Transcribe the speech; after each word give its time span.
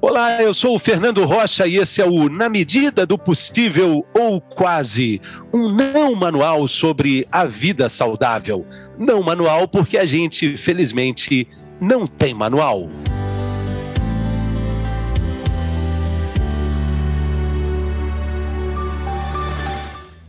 Olá, 0.00 0.40
eu 0.40 0.54
sou 0.54 0.76
o 0.76 0.78
Fernando 0.78 1.24
Rocha 1.24 1.66
e 1.66 1.76
esse 1.76 2.00
é 2.00 2.06
o 2.06 2.28
Na 2.28 2.48
Medida 2.48 3.04
do 3.04 3.18
Possível 3.18 4.06
ou 4.14 4.40
Quase, 4.40 5.20
um 5.52 5.68
não 5.68 6.14
manual 6.14 6.68
sobre 6.68 7.26
a 7.32 7.44
vida 7.44 7.88
saudável. 7.88 8.64
Não 8.96 9.20
manual 9.24 9.66
porque 9.66 9.98
a 9.98 10.04
gente, 10.04 10.56
felizmente, 10.56 11.48
não 11.80 12.06
tem 12.06 12.32
manual. 12.32 12.88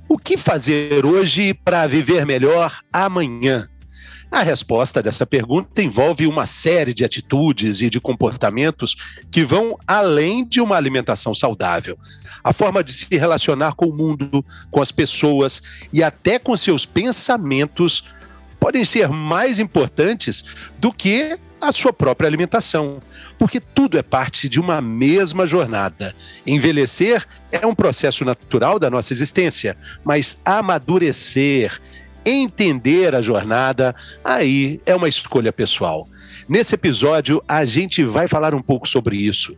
O 0.07 0.17
que 0.17 0.35
fazer 0.35 1.05
hoje 1.05 1.53
para 1.53 1.85
viver 1.85 2.25
melhor 2.25 2.79
amanhã? 2.91 3.69
A 4.31 4.43
resposta 4.43 5.01
dessa 5.01 5.25
pergunta 5.25 5.81
envolve 5.81 6.27
uma 6.27 6.45
série 6.45 6.93
de 6.93 7.03
atitudes 7.03 7.81
e 7.81 7.89
de 7.89 7.99
comportamentos 7.99 8.95
que 9.31 9.43
vão 9.43 9.77
além 9.87 10.45
de 10.45 10.61
uma 10.61 10.75
alimentação 10.75 11.33
saudável. 11.33 11.97
A 12.43 12.53
forma 12.53 12.83
de 12.83 12.93
se 12.93 13.17
relacionar 13.17 13.73
com 13.73 13.87
o 13.87 13.95
mundo, 13.95 14.45
com 14.69 14.81
as 14.81 14.91
pessoas 14.91 15.63
e 15.91 16.03
até 16.03 16.37
com 16.37 16.55
seus 16.55 16.85
pensamentos 16.85 18.03
podem 18.59 18.85
ser 18.85 19.09
mais 19.09 19.57
importantes 19.57 20.45
do 20.77 20.93
que 20.93 21.39
a 21.59 21.71
sua 21.71 21.91
própria 21.91 22.27
alimentação, 22.27 22.99
porque 23.37 23.59
tudo 23.59 23.97
é 23.97 24.03
parte 24.03 24.47
de 24.47 24.59
uma 24.59 24.79
mesma 24.79 25.45
jornada. 25.45 26.15
Envelhecer 26.45 27.25
é 27.51 27.65
um 27.65 27.75
processo 27.75 28.23
natural 28.23 28.79
da 28.79 28.89
nossa 28.89 29.11
existência, 29.11 29.75
mas 30.03 30.37
amadurecer 30.45 31.81
entender 32.25 33.15
a 33.15 33.21
jornada, 33.21 33.95
aí 34.23 34.81
é 34.85 34.95
uma 34.95 35.07
escolha 35.07 35.51
pessoal. 35.51 36.07
Nesse 36.47 36.75
episódio, 36.75 37.43
a 37.47 37.63
gente 37.65 38.03
vai 38.03 38.27
falar 38.27 38.53
um 38.53 38.61
pouco 38.61 38.87
sobre 38.87 39.17
isso 39.17 39.55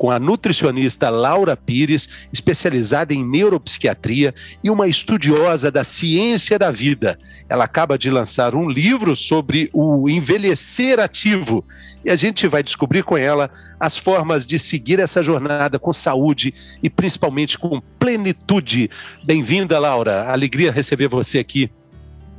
com 0.00 0.10
a 0.10 0.18
nutricionista 0.18 1.10
Laura 1.10 1.54
Pires, 1.54 2.08
especializada 2.32 3.12
em 3.12 3.22
neuropsiquiatria 3.22 4.34
e 4.64 4.70
uma 4.70 4.88
estudiosa 4.88 5.70
da 5.70 5.84
ciência 5.84 6.58
da 6.58 6.70
vida. 6.70 7.18
Ela 7.50 7.64
acaba 7.64 7.98
de 7.98 8.10
lançar 8.10 8.54
um 8.54 8.66
livro 8.66 9.14
sobre 9.14 9.68
o 9.74 10.08
envelhecer 10.08 10.98
ativo 10.98 11.62
e 12.02 12.08
a 12.08 12.16
gente 12.16 12.46
vai 12.46 12.62
descobrir 12.62 13.02
com 13.02 13.14
ela 13.14 13.50
as 13.78 13.94
formas 13.94 14.46
de 14.46 14.58
seguir 14.58 14.98
essa 14.98 15.22
jornada 15.22 15.78
com 15.78 15.92
saúde 15.92 16.54
e 16.82 16.88
principalmente 16.88 17.58
com 17.58 17.78
plenitude. 17.98 18.88
Bem-vinda, 19.22 19.78
Laura. 19.78 20.32
Alegria 20.32 20.72
receber 20.72 21.08
você 21.08 21.38
aqui. 21.38 21.70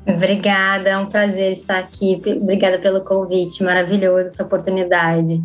Obrigada, 0.06 0.90
é 0.90 0.98
um 0.98 1.06
prazer 1.06 1.52
estar 1.52 1.80
aqui. 1.80 2.22
Obrigada 2.42 2.80
pelo 2.80 3.02
convite, 3.02 3.64
maravilhoso 3.64 4.28
essa 4.28 4.44
oportunidade. 4.44 5.42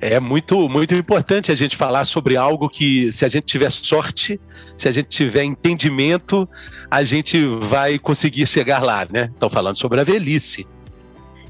É 0.00 0.20
muito, 0.20 0.68
muito 0.68 0.94
importante 0.94 1.50
a 1.50 1.54
gente 1.54 1.76
falar 1.76 2.04
sobre 2.04 2.36
algo 2.36 2.68
que, 2.68 3.10
se 3.12 3.24
a 3.24 3.28
gente 3.28 3.46
tiver 3.46 3.70
sorte, 3.70 4.38
se 4.76 4.88
a 4.88 4.92
gente 4.92 5.08
tiver 5.08 5.44
entendimento, 5.44 6.48
a 6.90 7.02
gente 7.02 7.44
vai 7.46 7.98
conseguir 7.98 8.46
chegar 8.46 8.82
lá, 8.82 9.06
né? 9.10 9.30
Estão 9.32 9.48
falando 9.48 9.78
sobre 9.78 10.00
a 10.00 10.04
velhice. 10.04 10.66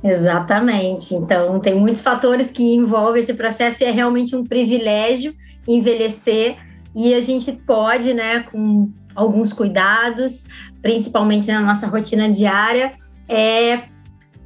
Exatamente. 0.02 1.14
Então, 1.14 1.58
tem 1.58 1.74
muitos 1.74 2.02
fatores 2.02 2.50
que 2.50 2.74
envolvem 2.74 3.20
esse 3.20 3.34
processo 3.34 3.82
e 3.82 3.86
é 3.86 3.90
realmente 3.90 4.36
um 4.36 4.44
privilégio 4.44 5.34
envelhecer 5.66 6.56
e 6.94 7.14
a 7.14 7.20
gente 7.20 7.50
pode, 7.50 8.12
né, 8.12 8.40
com 8.52 8.92
alguns 9.14 9.52
cuidados, 9.52 10.44
principalmente 10.84 11.46
na 11.46 11.62
nossa 11.62 11.86
rotina 11.86 12.30
diária, 12.30 12.92
é 13.26 13.84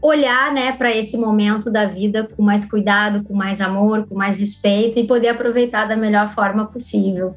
olhar 0.00 0.53
né, 0.55 0.70
para 0.70 0.95
esse 0.95 1.17
momento 1.17 1.69
da 1.69 1.84
vida 1.84 2.28
com 2.36 2.45
mais 2.45 2.64
cuidado, 2.64 3.25
com 3.25 3.34
mais 3.34 3.61
amor, 3.61 4.06
com 4.06 4.14
mais 4.14 4.36
respeito 4.36 5.00
e 5.00 5.05
poder 5.05 5.30
aproveitar 5.30 5.86
da 5.86 5.97
melhor 5.97 6.33
forma 6.33 6.64
possível 6.64 7.34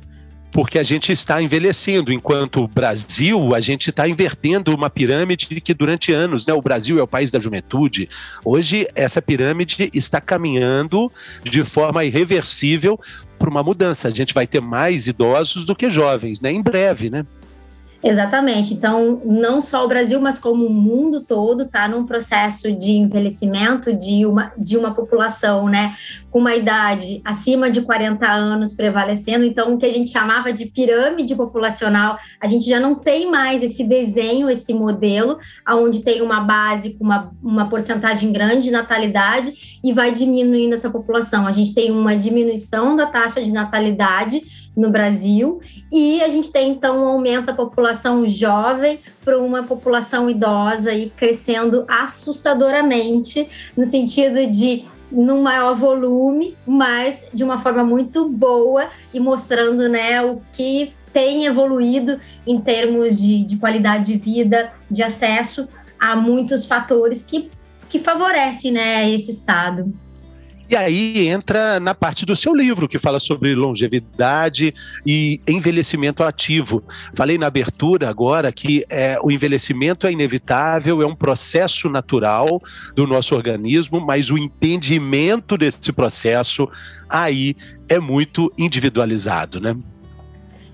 porque 0.51 0.77
a 0.77 0.83
gente 0.83 1.13
está 1.13 1.41
envelhecendo, 1.41 2.11
enquanto 2.11 2.61
o 2.61 2.67
Brasil, 2.67 3.55
a 3.55 3.61
gente 3.61 3.89
está 3.89 4.05
invertendo 4.05 4.75
uma 4.75 4.89
pirâmide 4.89 5.61
que 5.61 5.73
durante 5.73 6.11
anos, 6.11 6.45
né, 6.45 6.53
o 6.53 6.61
Brasil 6.61 6.99
é 6.99 7.01
o 7.01 7.07
país 7.07 7.31
da 7.31 7.39
juventude. 7.39 8.09
Hoje 8.43 8.85
essa 8.93 9.21
pirâmide 9.21 9.89
está 9.93 10.19
caminhando 10.19 11.09
de 11.41 11.63
forma 11.63 12.03
irreversível 12.03 12.99
para 13.39 13.49
uma 13.49 13.63
mudança. 13.63 14.09
A 14.09 14.11
gente 14.11 14.33
vai 14.33 14.45
ter 14.45 14.59
mais 14.59 15.07
idosos 15.07 15.63
do 15.63 15.73
que 15.73 15.89
jovens, 15.89 16.41
né? 16.41 16.51
Em 16.51 16.61
breve, 16.61 17.09
né? 17.09 17.25
Exatamente. 18.03 18.73
Então, 18.73 19.21
não 19.23 19.61
só 19.61 19.85
o 19.85 19.87
Brasil, 19.87 20.19
mas 20.19 20.39
como 20.39 20.65
o 20.65 20.73
mundo 20.73 21.21
todo 21.21 21.63
está 21.63 21.87
num 21.87 22.05
processo 22.05 22.71
de 22.71 22.91
envelhecimento 22.91 23.93
de 23.93 24.25
uma, 24.25 24.51
de 24.57 24.75
uma 24.75 24.91
população, 24.91 25.67
né, 25.67 25.95
com 26.31 26.39
uma 26.39 26.55
idade 26.55 27.21
acima 27.23 27.69
de 27.69 27.81
40 27.81 28.25
anos 28.25 28.73
prevalecendo. 28.73 29.45
Então, 29.45 29.73
o 29.73 29.77
que 29.77 29.85
a 29.85 29.93
gente 29.93 30.09
chamava 30.09 30.51
de 30.51 30.65
pirâmide 30.65 31.35
populacional, 31.35 32.17
a 32.39 32.47
gente 32.47 32.67
já 32.67 32.79
não 32.79 32.95
tem 32.95 33.29
mais 33.29 33.61
esse 33.61 33.83
desenho, 33.83 34.49
esse 34.49 34.73
modelo, 34.73 35.37
onde 35.69 35.99
tem 35.99 36.21
uma 36.21 36.41
base 36.41 36.95
com 36.95 37.03
uma, 37.03 37.31
uma 37.43 37.69
porcentagem 37.69 38.31
grande 38.31 38.63
de 38.63 38.71
natalidade 38.71 39.79
e 39.83 39.93
vai 39.93 40.11
diminuindo 40.11 40.73
essa 40.73 40.89
população. 40.89 41.45
A 41.45 41.51
gente 41.51 41.73
tem 41.73 41.91
uma 41.91 42.15
diminuição 42.15 42.95
da 42.95 43.05
taxa 43.05 43.43
de 43.43 43.51
natalidade 43.51 44.41
no 44.75 44.89
Brasil 44.89 45.59
e 45.91 46.21
a 46.21 46.29
gente 46.29 46.51
tem 46.51 46.71
então 46.71 47.03
um 47.03 47.07
aumento 47.07 47.47
da 47.47 47.53
população 47.53 48.25
jovem 48.25 48.99
para 49.23 49.37
uma 49.37 49.63
população 49.63 50.29
idosa 50.29 50.93
e 50.93 51.09
crescendo 51.09 51.85
assustadoramente 51.87 53.49
no 53.75 53.83
sentido 53.85 54.49
de 54.49 54.85
num 55.11 55.41
maior 55.41 55.75
volume, 55.75 56.55
mas 56.65 57.27
de 57.33 57.43
uma 57.43 57.57
forma 57.57 57.83
muito 57.83 58.29
boa 58.29 58.87
e 59.13 59.19
mostrando 59.19 59.89
né, 59.89 60.23
o 60.23 60.41
que 60.53 60.93
tem 61.11 61.45
evoluído 61.45 62.19
em 62.47 62.61
termos 62.61 63.21
de, 63.21 63.43
de 63.43 63.57
qualidade 63.57 64.05
de 64.05 64.17
vida, 64.17 64.71
de 64.89 65.03
acesso 65.03 65.67
a 65.99 66.15
muitos 66.15 66.65
fatores 66.65 67.21
que, 67.21 67.49
que 67.89 67.99
favorecem 67.99 68.71
né, 68.71 69.09
esse 69.11 69.31
estado. 69.31 69.93
E 70.71 70.75
aí 70.77 71.27
entra 71.27 71.81
na 71.81 71.93
parte 71.93 72.25
do 72.25 72.33
seu 72.33 72.55
livro, 72.55 72.87
que 72.87 72.97
fala 72.97 73.19
sobre 73.19 73.53
longevidade 73.53 74.73
e 75.05 75.41
envelhecimento 75.45 76.23
ativo. 76.23 76.81
Falei 77.13 77.37
na 77.37 77.47
abertura 77.47 78.09
agora 78.09 78.53
que 78.53 78.85
é, 78.89 79.17
o 79.21 79.29
envelhecimento 79.29 80.07
é 80.07 80.13
inevitável, 80.13 81.01
é 81.01 81.05
um 81.05 81.13
processo 81.13 81.89
natural 81.89 82.61
do 82.95 83.05
nosso 83.05 83.35
organismo, 83.35 83.99
mas 83.99 84.31
o 84.31 84.37
entendimento 84.37 85.57
desse 85.57 85.91
processo 85.91 86.69
aí 87.09 87.53
é 87.89 87.99
muito 87.99 88.49
individualizado, 88.57 89.59
né? 89.59 89.75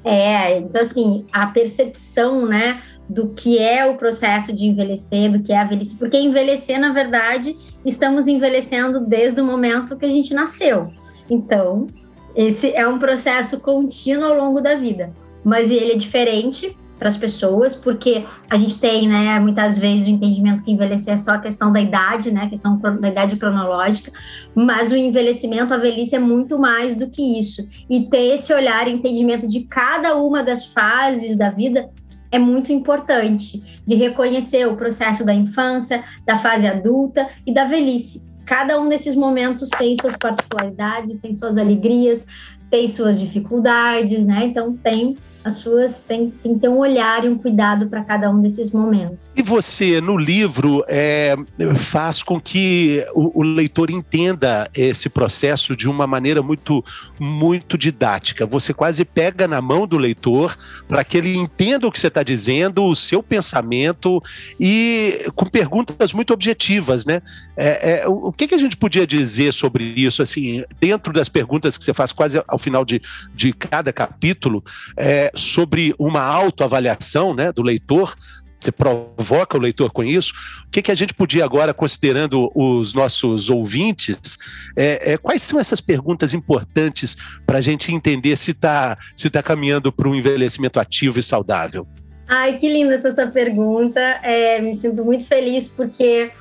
É, 0.05 0.59
então 0.59 0.79
assim, 0.79 1.25
a 1.33 1.47
percepção, 1.47 2.45
né, 2.45 2.83
do 3.09 3.29
que 3.29 3.57
é 3.57 3.85
o 3.85 3.95
processo 3.95 4.53
de 4.53 4.65
envelhecer, 4.65 5.31
do 5.31 5.41
que 5.41 5.53
é 5.53 5.59
a 5.59 5.63
velhice, 5.63 5.95
porque 5.95 6.17
envelhecer, 6.17 6.79
na 6.79 6.91
verdade, 6.91 7.55
estamos 7.85 8.27
envelhecendo 8.27 8.99
desde 8.99 9.39
o 9.39 9.45
momento 9.45 9.97
que 9.97 10.05
a 10.05 10.11
gente 10.11 10.33
nasceu. 10.33 10.91
Então, 11.29 11.87
esse 12.35 12.73
é 12.73 12.87
um 12.87 12.99
processo 12.99 13.59
contínuo 13.59 14.25
ao 14.25 14.35
longo 14.35 14.61
da 14.61 14.75
vida, 14.75 15.13
mas 15.43 15.71
ele 15.71 15.93
é 15.93 15.97
diferente 15.97 16.75
para 16.97 17.07
as 17.07 17.17
pessoas, 17.17 17.75
porque 17.75 18.23
a 18.49 18.57
gente 18.57 18.79
tem, 18.79 19.07
né, 19.07 19.39
muitas 19.39 19.77
vezes 19.77 20.07
o 20.07 20.09
entendimento 20.09 20.63
que 20.63 20.71
envelhecer 20.71 21.13
é 21.13 21.17
só 21.17 21.31
a 21.31 21.37
questão 21.37 21.71
da 21.71 21.79
idade, 21.79 22.31
né, 22.31 22.49
questão 22.49 22.77
da 22.77 23.07
idade 23.07 23.37
cronológica, 23.37 24.11
mas 24.55 24.91
o 24.91 24.95
envelhecimento, 24.95 25.73
a 25.73 25.77
velhice 25.77 26.15
é 26.15 26.19
muito 26.19 26.57
mais 26.57 26.95
do 26.95 27.07
que 27.07 27.37
isso. 27.37 27.67
E 27.89 28.09
ter 28.09 28.35
esse 28.35 28.51
olhar, 28.51 28.87
entendimento 28.87 29.47
de 29.47 29.61
cada 29.61 30.15
uma 30.15 30.43
das 30.43 30.65
fases 30.65 31.37
da 31.37 31.49
vida 31.49 31.87
é 32.31 32.39
muito 32.39 32.71
importante 32.71 33.81
de 33.85 33.95
reconhecer 33.95 34.67
o 34.67 34.75
processo 34.75 35.25
da 35.25 35.33
infância, 35.33 36.03
da 36.25 36.37
fase 36.37 36.67
adulta 36.67 37.27
e 37.45 37.53
da 37.53 37.65
velhice. 37.65 38.25
Cada 38.45 38.79
um 38.79 38.87
desses 38.87 39.15
momentos 39.15 39.69
tem 39.69 39.95
suas 39.99 40.15
particularidades, 40.15 41.19
tem 41.19 41.33
suas 41.33 41.57
alegrias, 41.57 42.25
tem 42.69 42.87
suas 42.87 43.19
dificuldades, 43.19 44.25
né? 44.25 44.45
Então 44.45 44.75
tem 44.75 45.15
as 45.47 45.55
suas 45.55 45.97
tem, 45.97 46.29
tem 46.29 46.53
que 46.53 46.59
ter 46.59 46.69
um 46.69 46.77
olhar 46.77 47.23
e 47.25 47.29
um 47.29 47.37
cuidado 47.37 47.87
para 47.87 48.03
cada 48.03 48.29
um 48.29 48.41
desses 48.41 48.71
momentos. 48.71 49.17
E 49.35 49.43
você, 49.43 50.01
no 50.01 50.17
livro, 50.17 50.83
é, 50.87 51.35
faz 51.75 52.23
com 52.23 52.41
que 52.41 53.05
o, 53.13 53.41
o, 53.41 53.43
leitor 53.43 53.91
entenda 53.91 54.67
esse 54.75 55.09
processo 55.09 55.75
de 55.75 55.87
uma 55.87 56.07
maneira 56.07 56.41
muito, 56.41 56.83
muito 57.19 57.77
didática. 57.77 58.47
Você 58.47 58.73
quase 58.73 59.05
pega 59.05 59.47
na 59.47 59.61
mão 59.61 59.85
do 59.85 59.95
leitor 59.95 60.57
para 60.87 61.03
que 61.03 61.19
ele 61.19 61.37
entenda 61.37 61.87
o 61.87 61.91
que 61.91 61.99
você 61.99 62.07
está 62.07 62.23
dizendo, 62.23 62.83
o 62.83 62.95
seu 62.95 63.21
pensamento 63.21 64.19
e 64.59 65.27
com 65.35 65.45
perguntas 65.45 66.13
muito 66.13 66.33
objetivas, 66.33 67.05
né? 67.05 67.21
É, 67.55 68.01
é, 68.01 68.07
o 68.07 68.31
que, 68.31 68.47
que 68.47 68.55
a 68.55 68.59
gente 68.59 68.75
podia 68.75 69.05
dizer 69.05 69.53
sobre 69.53 69.83
isso, 69.83 70.23
assim, 70.23 70.63
dentro 70.79 71.13
das 71.13 71.29
perguntas 71.29 71.77
que 71.77 71.83
você 71.83 71.93
faz 71.93 72.11
quase 72.11 72.41
ao 72.47 72.57
final 72.57 72.83
de, 72.83 72.99
de 73.35 73.53
cada 73.53 73.93
capítulo, 73.93 74.63
é, 74.95 75.31
sobre 75.37 75.93
uma 75.97 76.21
autoavaliação 76.21 77.33
né, 77.33 77.51
do 77.51 77.61
leitor 77.61 78.15
você 78.59 78.71
provoca 78.71 79.57
o 79.57 79.61
leitor 79.61 79.91
com 79.91 80.03
isso. 80.03 80.33
O 80.65 80.69
que, 80.69 80.81
que 80.81 80.91
a 80.91 80.95
gente 80.95 81.13
podia 81.13 81.45
agora, 81.45 81.73
considerando 81.73 82.51
os 82.55 82.93
nossos 82.93 83.49
ouvintes, 83.49 84.37
é, 84.75 85.13
é 85.13 85.17
quais 85.17 85.43
são 85.43 85.59
essas 85.59 85.79
perguntas 85.79 86.33
importantes 86.33 87.15
para 87.45 87.59
a 87.59 87.61
gente 87.61 87.93
entender 87.93 88.35
se 88.35 88.51
está 88.51 88.97
se 89.15 89.29
tá 89.29 89.43
caminhando 89.43 89.91
para 89.91 90.09
um 90.09 90.15
envelhecimento 90.15 90.79
ativo 90.79 91.19
e 91.19 91.23
saudável? 91.23 91.87
Ai, 92.27 92.57
que 92.57 92.67
linda 92.67 92.95
essa 92.95 93.13
sua 93.13 93.27
pergunta. 93.27 94.01
É, 94.01 94.59
me 94.59 94.75
sinto 94.75 95.05
muito 95.05 95.23
feliz 95.25 95.67
porque 95.67 96.31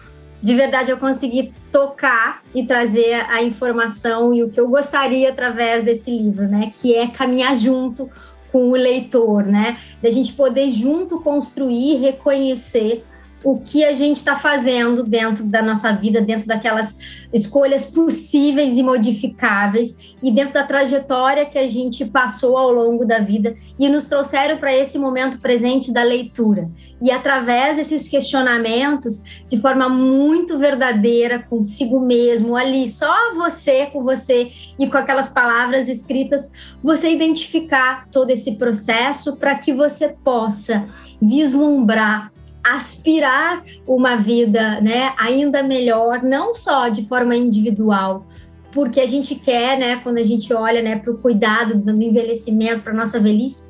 de 0.43 0.55
verdade 0.55 0.91
eu 0.91 0.97
consegui 0.97 1.53
tocar 1.71 2.43
e 2.55 2.65
trazer 2.67 3.15
a 3.29 3.43
informação 3.43 4.35
e 4.35 4.43
o 4.43 4.51
que 4.51 4.59
eu 4.59 4.69
gostaria 4.69 5.31
através 5.31 5.85
desse 5.85 6.11
livro, 6.11 6.49
né? 6.49 6.73
Que 6.81 6.95
é 6.95 7.07
caminhar 7.07 7.55
junto 7.57 8.11
com 8.51 8.71
o 8.71 8.73
leitor, 8.73 9.45
né? 9.45 9.79
Da 10.03 10.11
gente 10.11 10.33
poder 10.33 10.71
junto 10.71 11.21
construir, 11.21 11.97
reconhecer 11.97 13.05
o 13.47 13.61
que 13.61 13.85
a 13.85 13.93
gente 13.93 14.17
está 14.17 14.35
fazendo 14.35 15.05
dentro 15.05 15.45
da 15.45 15.63
nossa 15.63 15.93
vida, 15.93 16.21
dentro 16.21 16.49
daquelas 16.49 16.99
escolhas 17.33 17.85
possíveis 17.85 18.77
e 18.77 18.83
modificáveis 18.83 19.97
e 20.21 20.33
dentro 20.33 20.55
da 20.55 20.65
trajetória 20.65 21.47
que 21.47 21.57
a 21.57 21.69
gente 21.69 22.05
passou 22.05 22.59
ao 22.59 22.73
longo 22.73 23.05
da 23.05 23.21
vida 23.21 23.57
e 23.79 23.89
nos 23.89 24.07
trouxeram 24.07 24.59
para 24.59 24.75
esse 24.75 24.99
momento 24.99 25.39
presente 25.39 25.93
da 25.93 26.03
leitura. 26.03 26.69
E 27.01 27.09
através 27.09 27.77
desses 27.77 28.09
questionamentos, 28.09 29.23
de 29.47 29.57
forma 29.61 29.89
muito 29.89 30.59
verdadeira, 30.59 31.39
consigo 31.39 32.01
mesmo, 32.01 32.57
ali, 32.57 32.89
só 32.89 33.33
você 33.37 33.87
com 33.87 34.03
você 34.03 34.51
e 34.77 34.89
com 34.89 34.99
aquelas 34.99 35.29
palavras 35.29 35.89
escritas, 35.89 36.51
você 36.83 37.13
identificar 37.13 38.09
todo 38.11 38.31
esse 38.31 38.57
processo 38.57 39.37
para 39.37 39.55
que 39.55 39.73
você 39.73 40.09
possa 40.09 40.85
vislumbrar 41.23 42.33
aspirar 42.75 43.65
uma 43.87 44.17
vida 44.17 44.81
né, 44.81 45.15
ainda 45.17 45.63
melhor, 45.63 46.23
não 46.23 46.53
só 46.53 46.89
de 46.89 47.07
forma 47.07 47.37
individual, 47.37 48.27
porque 48.73 49.01
a 49.01 49.07
gente 49.07 49.35
quer, 49.35 49.79
né, 49.79 49.97
quando 50.03 50.19
a 50.19 50.23
gente 50.23 50.53
olha 50.53 50.83
né, 50.83 50.97
para 50.97 51.13
o 51.13 51.19
cuidado 51.19 51.77
do 51.77 51.91
envelhecimento, 52.03 52.83
para 52.83 52.93
a 52.93 52.97
nossa 52.97 53.19
velhice, 53.21 53.69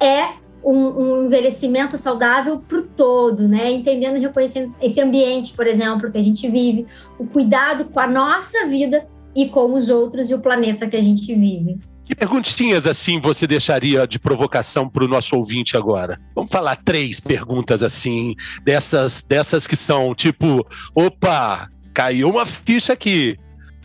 é 0.00 0.44
um, 0.64 0.72
um 0.72 1.26
envelhecimento 1.26 1.98
saudável 1.98 2.58
para 2.58 2.78
o 2.78 2.82
todo, 2.82 3.46
né? 3.46 3.70
Entendendo 3.70 4.16
e 4.16 4.20
reconhecendo 4.20 4.74
esse 4.80 5.00
ambiente, 5.00 5.52
por 5.52 5.66
exemplo, 5.66 6.10
que 6.10 6.16
a 6.16 6.22
gente 6.22 6.48
vive, 6.48 6.86
o 7.18 7.26
cuidado 7.26 7.84
com 7.86 8.00
a 8.00 8.06
nossa 8.06 8.66
vida 8.66 9.06
e 9.36 9.48
com 9.48 9.74
os 9.74 9.90
outros 9.90 10.30
e 10.30 10.34
o 10.34 10.38
planeta 10.38 10.88
que 10.88 10.96
a 10.96 11.02
gente 11.02 11.34
vive. 11.34 11.78
Que 12.04 12.14
perguntinhas 12.14 12.86
assim 12.86 13.18
você 13.18 13.46
deixaria 13.46 14.06
de 14.06 14.18
provocação 14.18 14.88
para 14.88 15.04
o 15.04 15.08
nosso 15.08 15.36
ouvinte 15.36 15.76
agora? 15.76 16.20
Vamos 16.34 16.50
falar 16.50 16.76
três 16.76 17.18
perguntas 17.18 17.82
assim, 17.82 18.34
dessas, 18.62 19.22
dessas 19.22 19.66
que 19.66 19.74
são 19.74 20.14
tipo, 20.14 20.66
opa, 20.94 21.70
caiu 21.94 22.28
uma 22.28 22.44
ficha 22.44 22.92
aqui. 22.92 23.38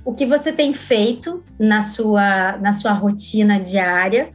O 0.04 0.14
que 0.14 0.26
você 0.26 0.52
tem 0.52 0.74
feito 0.74 1.44
na 1.58 1.82
sua, 1.82 2.58
na 2.58 2.74
sua 2.74 2.92
rotina 2.92 3.60
diária 3.60 4.32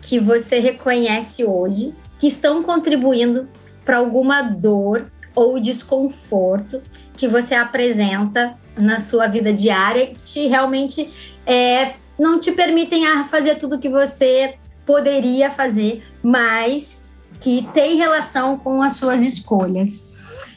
que 0.00 0.18
você 0.20 0.58
reconhece 0.58 1.44
hoje 1.44 1.94
que 2.18 2.28
estão 2.28 2.62
contribuindo 2.62 3.48
para 3.84 3.98
alguma 3.98 4.40
dor 4.42 5.10
ou 5.34 5.60
desconforto 5.60 6.80
que 7.14 7.28
você 7.28 7.54
apresenta 7.54 8.56
na 8.76 9.00
sua 9.00 9.26
vida 9.26 9.52
diária 9.52 10.06
que 10.06 10.20
te 10.20 10.46
realmente 10.46 11.10
é, 11.44 11.94
não 12.18 12.40
te 12.40 12.52
permitem 12.52 13.04
fazer 13.24 13.56
tudo 13.56 13.78
que 13.78 13.88
você 13.88 14.56
poderia 14.84 15.50
fazer, 15.50 16.04
mas 16.22 17.04
que 17.40 17.68
tem 17.74 17.96
relação 17.96 18.58
com 18.58 18.82
as 18.82 18.94
suas 18.94 19.22
escolhas. 19.22 20.08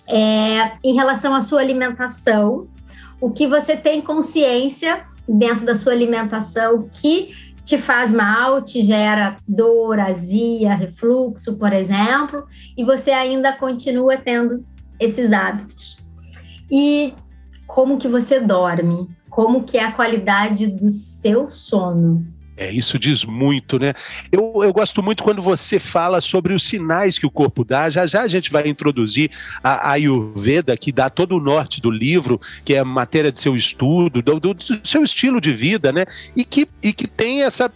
É, 0.08 0.72
em 0.84 0.96
relação 0.96 1.36
à 1.36 1.42
sua 1.42 1.60
alimentação, 1.60 2.68
o 3.22 3.30
que 3.30 3.46
você 3.46 3.76
tem 3.76 4.02
consciência 4.02 5.06
dentro 5.28 5.66
da 5.66 5.76
sua 5.76 5.92
alimentação 5.92 6.90
que 6.92 7.36
te 7.64 7.78
faz 7.78 8.12
mal, 8.12 8.64
te 8.64 8.82
gera 8.82 9.36
dor, 9.48 10.00
azia, 10.00 10.74
refluxo, 10.74 11.56
por 11.58 11.72
exemplo, 11.72 12.44
e 12.76 12.84
você 12.84 13.12
ainda 13.12 13.54
continua 13.54 14.18
tendo 14.18 14.66
esses 15.00 15.32
hábitos. 15.32 15.98
E 16.72 17.14
como 17.68 18.00
que 18.00 18.08
você 18.08 18.40
dorme? 18.40 19.08
Como 19.30 19.64
que 19.64 19.78
é 19.78 19.84
a 19.84 19.92
qualidade 19.92 20.68
do 20.68 20.90
seu 20.90 21.48
sono. 21.48 22.26
É, 22.60 22.70
isso 22.70 23.00
diz 23.00 23.24
muito, 23.24 23.80
né? 23.80 23.94
Eu, 24.30 24.52
eu 24.62 24.74
gosto 24.74 25.02
muito 25.02 25.24
quando 25.24 25.42
você 25.42 25.80
fala 25.80 26.20
sobre 26.20 26.54
os 26.54 26.62
sinais 26.62 27.18
que 27.18 27.26
o 27.26 27.32
corpo 27.32 27.64
dá. 27.64 27.90
Já 27.90 28.06
já 28.06 28.24
a 28.24 28.28
gente 28.28 28.52
vai 28.52 28.68
introduzir 28.68 29.32
a, 29.64 29.92
Ayurveda, 29.92 30.76
que 30.76 30.92
dá 30.92 31.10
todo 31.10 31.38
o 31.38 31.40
norte 31.40 31.82
do 31.82 31.90
livro, 31.90 32.38
que 32.66 32.76
é 32.76 32.84
matéria 32.84 33.32
de 33.32 33.40
seu 33.40 33.56
estudo, 33.56 34.22
do, 34.22 34.42
do, 34.42 34.54
do 34.54 34.88
seu 34.88 35.06
estilo 35.06 35.40
de 35.40 35.54
vida, 35.54 35.94
né? 35.94 36.04
E 36.36 36.44
que, 36.44 36.68
e 36.84 36.92
que 36.92 37.08
tem 37.08 37.44
essa, 37.44 37.72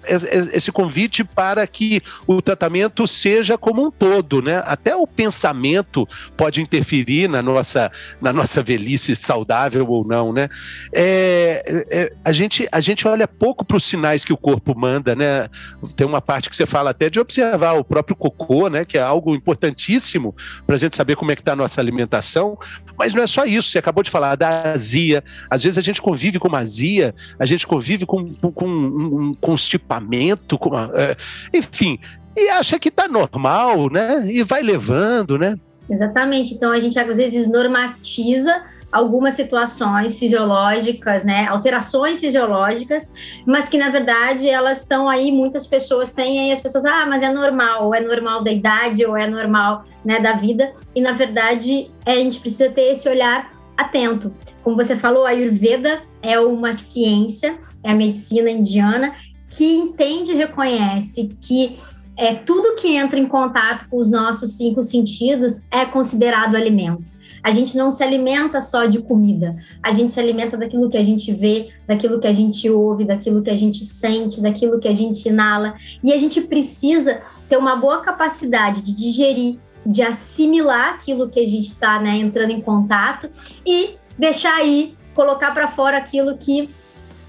esse 0.52 0.70
convite 0.70 1.24
para 1.24 1.66
que 1.66 2.02
o 2.28 2.42
tratamento 2.42 3.08
seja 3.08 3.58
como 3.58 3.88
um 3.88 3.90
todo, 3.90 4.42
né? 4.42 4.62
Até 4.66 4.94
o 4.94 5.08
pensamento 5.08 6.06
pode 6.36 6.62
interferir 6.62 7.30
na 7.30 7.42
nossa, 7.42 7.90
na 8.20 8.34
nossa 8.34 8.62
velhice 8.62 9.16
saudável 9.16 9.88
ou 9.88 10.06
não, 10.06 10.34
né? 10.34 10.50
É, 10.92 11.86
é, 11.90 12.14
a, 12.26 12.34
gente, 12.34 12.68
a 12.70 12.82
gente 12.82 13.08
olha 13.08 13.30
pouco 13.30 13.64
para 13.64 13.78
os 13.78 13.86
sinais 13.86 14.26
que 14.26 14.34
o 14.34 14.38
corpo 14.38 14.73
corpo 14.74 14.80
manda, 14.80 15.16
né? 15.16 15.48
Tem 15.96 16.06
uma 16.06 16.22
parte 16.22 16.50
que 16.50 16.56
você 16.56 16.66
fala 16.66 16.90
até 16.90 17.10
de 17.10 17.20
observar 17.20 17.74
o 17.74 17.84
próprio 17.84 18.16
cocô, 18.16 18.68
né? 18.68 18.84
Que 18.84 18.98
é 18.98 19.02
algo 19.02 19.36
importantíssimo 19.36 20.36
para 20.66 20.76
a 20.76 20.80
gente 20.80 20.96
saber 20.96 21.16
como 21.16 21.32
é 21.32 21.36
que 21.36 21.42
está 21.42 21.54
a 21.54 21.56
nossa 21.56 21.80
alimentação. 21.80 22.58
Mas 22.98 23.14
não 23.14 23.24
é 23.24 23.28
só 23.28 23.46
isso. 23.46 23.70
Você 23.70 23.80
acabou 23.80 24.04
de 24.04 24.10
falar 24.10 24.36
da 24.36 24.74
azia. 24.74 25.24
Às 25.50 25.64
vezes 25.64 25.78
a 25.78 25.82
gente 25.82 26.02
convive 26.02 26.40
com 26.40 26.48
uma 26.48 26.60
azia, 26.60 27.14
a 27.40 27.46
gente 27.46 27.66
convive 27.66 28.06
com, 28.06 28.34
com 28.34 28.68
um 28.68 29.34
constipamento, 29.36 30.58
com 30.58 30.70
uma, 30.70 30.92
é, 30.96 31.16
enfim, 31.54 32.00
e 32.36 32.50
acha 32.50 32.80
que 32.80 32.90
está 32.90 33.08
normal, 33.08 33.90
né? 33.90 34.26
E 34.28 34.44
vai 34.44 34.62
levando, 34.62 35.38
né? 35.38 35.58
Exatamente. 35.90 36.54
Então 36.54 36.72
a 36.72 36.80
gente 36.80 36.98
às 36.98 37.18
vezes 37.18 37.48
normatiza 37.48 38.64
algumas 38.94 39.34
situações 39.34 40.16
fisiológicas, 40.16 41.24
né, 41.24 41.48
alterações 41.48 42.20
fisiológicas, 42.20 43.12
mas 43.46 43.68
que 43.68 43.78
na 43.78 43.90
verdade 43.90 44.48
elas 44.48 44.82
estão 44.82 45.10
aí, 45.10 45.32
muitas 45.32 45.66
pessoas 45.66 46.12
têm 46.12 46.40
aí 46.40 46.52
as 46.52 46.62
pessoas, 46.62 46.86
ah, 46.86 47.06
mas 47.08 47.24
é 47.24 47.30
normal, 47.30 47.88
ou 47.88 47.96
é 47.96 48.00
normal 48.00 48.44
da 48.44 48.52
idade, 48.52 49.04
ou 49.04 49.18
é 49.18 49.28
normal, 49.28 49.84
né, 50.06 50.20
da 50.20 50.34
vida, 50.34 50.72
e 50.96 51.02
na 51.02 51.12
verdade 51.12 51.90
a 52.06 52.12
gente 52.12 52.40
precisa 52.40 52.70
ter 52.70 52.92
esse 52.92 53.10
olhar 53.10 53.52
atento. 53.76 54.32
Como 54.62 54.76
você 54.76 54.96
falou, 54.96 55.26
a 55.26 55.30
Ayurveda 55.30 56.04
é 56.22 56.40
uma 56.40 56.74
ciência, 56.74 57.58
é 57.84 57.92
a 57.92 57.96
medicina 57.96 58.52
indiana 58.52 59.16
que 59.50 59.76
entende 59.76 60.32
e 60.32 60.36
reconhece 60.36 61.36
que 61.42 61.80
é, 62.16 62.36
tudo 62.36 62.76
que 62.76 62.96
entra 62.96 63.20
em 63.20 63.28
contato 63.28 63.90
com 63.90 63.98
os 63.98 64.10
nossos 64.10 64.56
cinco 64.56 64.84
sentidos 64.84 65.68
é 65.72 65.84
considerado 65.84 66.56
alimento. 66.56 67.12
A 67.44 67.52
gente 67.52 67.76
não 67.76 67.92
se 67.92 68.02
alimenta 68.02 68.62
só 68.62 68.86
de 68.86 69.00
comida, 69.02 69.56
a 69.82 69.92
gente 69.92 70.14
se 70.14 70.20
alimenta 70.20 70.56
daquilo 70.56 70.90
que 70.90 70.98
a 70.98 71.04
gente 71.04 71.32
vê, 71.34 71.72
daquilo 71.86 72.20
que 72.20 72.28
a 72.28 72.34
gente 72.34 72.70
ouve, 72.70 73.04
daquilo 73.04 73.44
que 73.44 73.50
a 73.50 73.56
gente 73.56 73.84
sente, 73.84 74.42
daquilo 74.42 74.80
que 74.80 74.88
a 74.88 74.94
gente 74.94 75.28
inala. 75.28 75.76
E 76.02 76.14
a 76.14 76.18
gente 76.18 76.40
precisa 76.40 77.22
ter 77.50 77.58
uma 77.58 77.76
boa 77.76 78.02
capacidade 78.02 78.82
de 78.82 78.94
digerir, 78.94 79.60
de 79.86 80.02
assimilar 80.02 80.94
aquilo 80.94 81.30
que 81.30 81.40
a 81.40 81.46
gente 81.46 81.68
está 81.68 82.00
né, 82.00 82.16
entrando 82.16 82.52
em 82.52 82.62
contato 82.62 83.30
e 83.66 83.96
deixar 84.18 84.56
aí, 84.56 84.96
colocar 85.14 85.52
para 85.54 85.68
fora 85.68 85.98
aquilo 85.98 86.38
que 86.38 86.70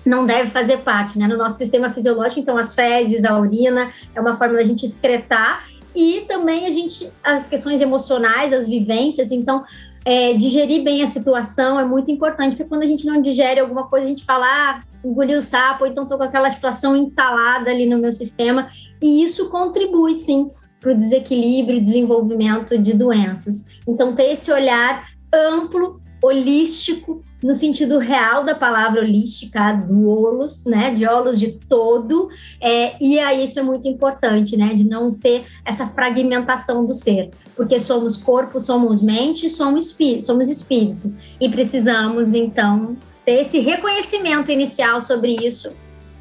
não 0.04 0.26
deve 0.26 0.50
fazer 0.50 0.78
parte, 0.78 1.18
né? 1.18 1.26
No 1.26 1.36
nosso 1.36 1.56
sistema 1.56 1.90
fisiológico, 1.90 2.38
então 2.38 2.58
as 2.58 2.74
fezes, 2.74 3.24
a 3.24 3.38
urina, 3.38 3.90
é 4.14 4.20
uma 4.20 4.36
forma 4.36 4.54
da 4.54 4.62
gente 4.62 4.84
excretar 4.84 5.66
e 5.94 6.22
também 6.28 6.66
a 6.66 6.70
gente 6.70 7.10
as 7.22 7.48
questões 7.48 7.80
emocionais, 7.80 8.52
as 8.52 8.66
vivências, 8.66 9.30
então 9.30 9.64
é, 10.04 10.34
digerir 10.34 10.82
bem 10.84 11.02
a 11.02 11.06
situação 11.06 11.80
é 11.80 11.84
muito 11.84 12.10
importante, 12.10 12.56
porque 12.56 12.68
quando 12.68 12.82
a 12.82 12.86
gente 12.86 13.06
não 13.06 13.22
digere 13.22 13.60
alguma 13.60 13.86
coisa, 13.86 14.06
a 14.06 14.08
gente 14.08 14.24
fala, 14.24 14.46
ah, 14.46 14.80
engoliu 15.04 15.38
o 15.38 15.42
sapo, 15.42 15.86
então 15.86 16.04
estou 16.04 16.18
com 16.18 16.24
aquela 16.24 16.50
situação 16.50 16.94
entalada 16.94 17.70
ali 17.70 17.86
no 17.86 17.98
meu 17.98 18.12
sistema, 18.12 18.68
e 19.00 19.24
isso 19.24 19.48
contribui, 19.48 20.14
sim, 20.14 20.50
para 20.78 20.92
o 20.92 20.94
desequilíbrio 20.94 21.78
e 21.78 21.80
desenvolvimento 21.80 22.78
de 22.78 22.92
doenças. 22.92 23.64
Então, 23.88 24.14
ter 24.14 24.32
esse 24.32 24.52
olhar 24.52 25.08
amplo, 25.32 26.00
holístico, 26.22 27.20
no 27.42 27.54
sentido 27.54 27.98
real 27.98 28.44
da 28.44 28.54
palavra 28.54 29.02
holística, 29.02 29.72
do 29.72 30.08
holos, 30.08 30.64
né, 30.64 30.92
de 30.92 31.06
holos 31.06 31.38
de 31.38 31.52
todo, 31.52 32.28
é, 32.60 32.96
e 33.02 33.18
aí 33.18 33.44
isso 33.44 33.58
é 33.58 33.62
muito 33.62 33.86
importante, 33.86 34.56
né, 34.56 34.74
de 34.74 34.84
não 34.84 35.12
ter 35.12 35.44
essa 35.64 35.86
fragmentação 35.86 36.86
do 36.86 36.94
ser 36.94 37.30
porque 37.56 37.78
somos 37.78 38.16
corpo, 38.16 38.58
somos 38.58 39.00
mente, 39.00 39.48
somos 39.48 39.86
espírito, 39.86 40.24
somos 40.24 40.48
espírito. 40.48 41.14
E 41.40 41.48
precisamos, 41.48 42.34
então, 42.34 42.96
ter 43.24 43.40
esse 43.40 43.60
reconhecimento 43.60 44.50
inicial 44.50 45.00
sobre 45.00 45.36
isso, 45.46 45.70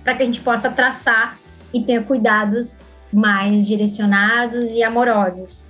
para 0.04 0.16
que 0.16 0.24
a 0.24 0.26
gente 0.26 0.42
possa 0.42 0.70
traçar 0.70 1.38
e 1.74 1.84
ter 1.84 2.06
cuidados 2.06 2.80
mais 3.12 3.66
direcionados 3.66 4.72
e 4.72 4.84
amorosos. 4.84 5.68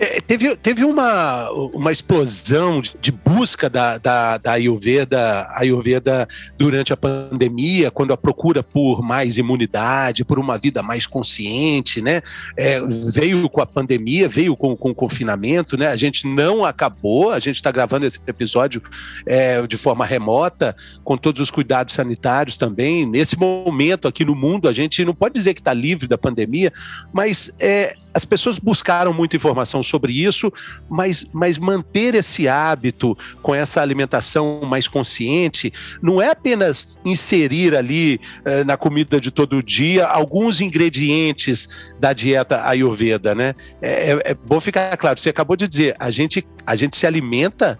É, 0.00 0.18
teve, 0.18 0.56
teve 0.56 0.82
uma, 0.82 1.50
uma 1.50 1.92
explosão 1.92 2.80
de, 2.80 2.96
de 2.98 3.12
busca 3.12 3.68
da, 3.68 3.98
da, 3.98 4.38
da 4.38 4.52
Ayurveda, 4.52 5.46
Ayurveda 5.54 6.26
durante 6.56 6.90
a 6.90 6.96
pandemia, 6.96 7.90
quando 7.90 8.14
a 8.14 8.16
procura 8.16 8.62
por 8.62 9.02
mais 9.02 9.36
imunidade, 9.36 10.24
por 10.24 10.38
uma 10.38 10.56
vida 10.56 10.82
mais 10.82 11.06
consciente, 11.06 12.00
né? 12.00 12.22
É, 12.56 12.80
veio 13.12 13.46
com 13.50 13.60
a 13.60 13.66
pandemia, 13.66 14.26
veio 14.26 14.56
com, 14.56 14.74
com 14.74 14.88
o 14.88 14.94
confinamento, 14.94 15.76
né? 15.76 15.88
A 15.88 15.96
gente 15.96 16.26
não 16.26 16.64
acabou, 16.64 17.32
a 17.32 17.38
gente 17.38 17.56
está 17.56 17.70
gravando 17.70 18.06
esse 18.06 18.18
episódio 18.26 18.82
é, 19.26 19.66
de 19.66 19.76
forma 19.76 20.06
remota, 20.06 20.74
com 21.04 21.18
todos 21.18 21.42
os 21.42 21.50
cuidados 21.50 21.92
sanitários 21.92 22.56
também. 22.56 23.04
Nesse 23.04 23.38
momento 23.38 24.08
aqui 24.08 24.24
no 24.24 24.34
mundo, 24.34 24.66
a 24.66 24.72
gente 24.72 25.04
não 25.04 25.14
pode 25.14 25.34
dizer 25.34 25.52
que 25.52 25.60
está 25.60 25.74
livre 25.74 26.08
da 26.08 26.16
pandemia, 26.16 26.72
mas 27.12 27.52
é, 27.60 27.94
as 28.12 28.24
pessoas 28.24 28.58
buscaram 28.58 29.12
muita 29.12 29.36
informação 29.36 29.82
sobre 29.82 30.12
isso, 30.12 30.52
mas, 30.88 31.26
mas 31.32 31.58
manter 31.58 32.14
esse 32.14 32.48
hábito 32.48 33.16
com 33.42 33.54
essa 33.54 33.80
alimentação 33.80 34.60
mais 34.62 34.88
consciente 34.88 35.72
não 36.02 36.20
é 36.20 36.30
apenas 36.30 36.88
inserir 37.04 37.76
ali 37.76 38.20
eh, 38.44 38.64
na 38.64 38.76
comida 38.76 39.20
de 39.20 39.30
todo 39.30 39.62
dia 39.62 40.06
alguns 40.06 40.60
ingredientes 40.60 41.68
da 41.98 42.12
dieta 42.12 42.64
ayurveda, 42.64 43.34
né? 43.34 43.54
É, 43.80 44.12
é, 44.12 44.22
é 44.24 44.34
bom 44.34 44.60
ficar 44.60 44.96
claro, 44.96 45.18
você 45.18 45.30
acabou 45.30 45.56
de 45.56 45.68
dizer, 45.68 45.94
a 45.98 46.10
gente, 46.10 46.46
a 46.66 46.74
gente 46.74 46.96
se 46.96 47.06
alimenta 47.06 47.78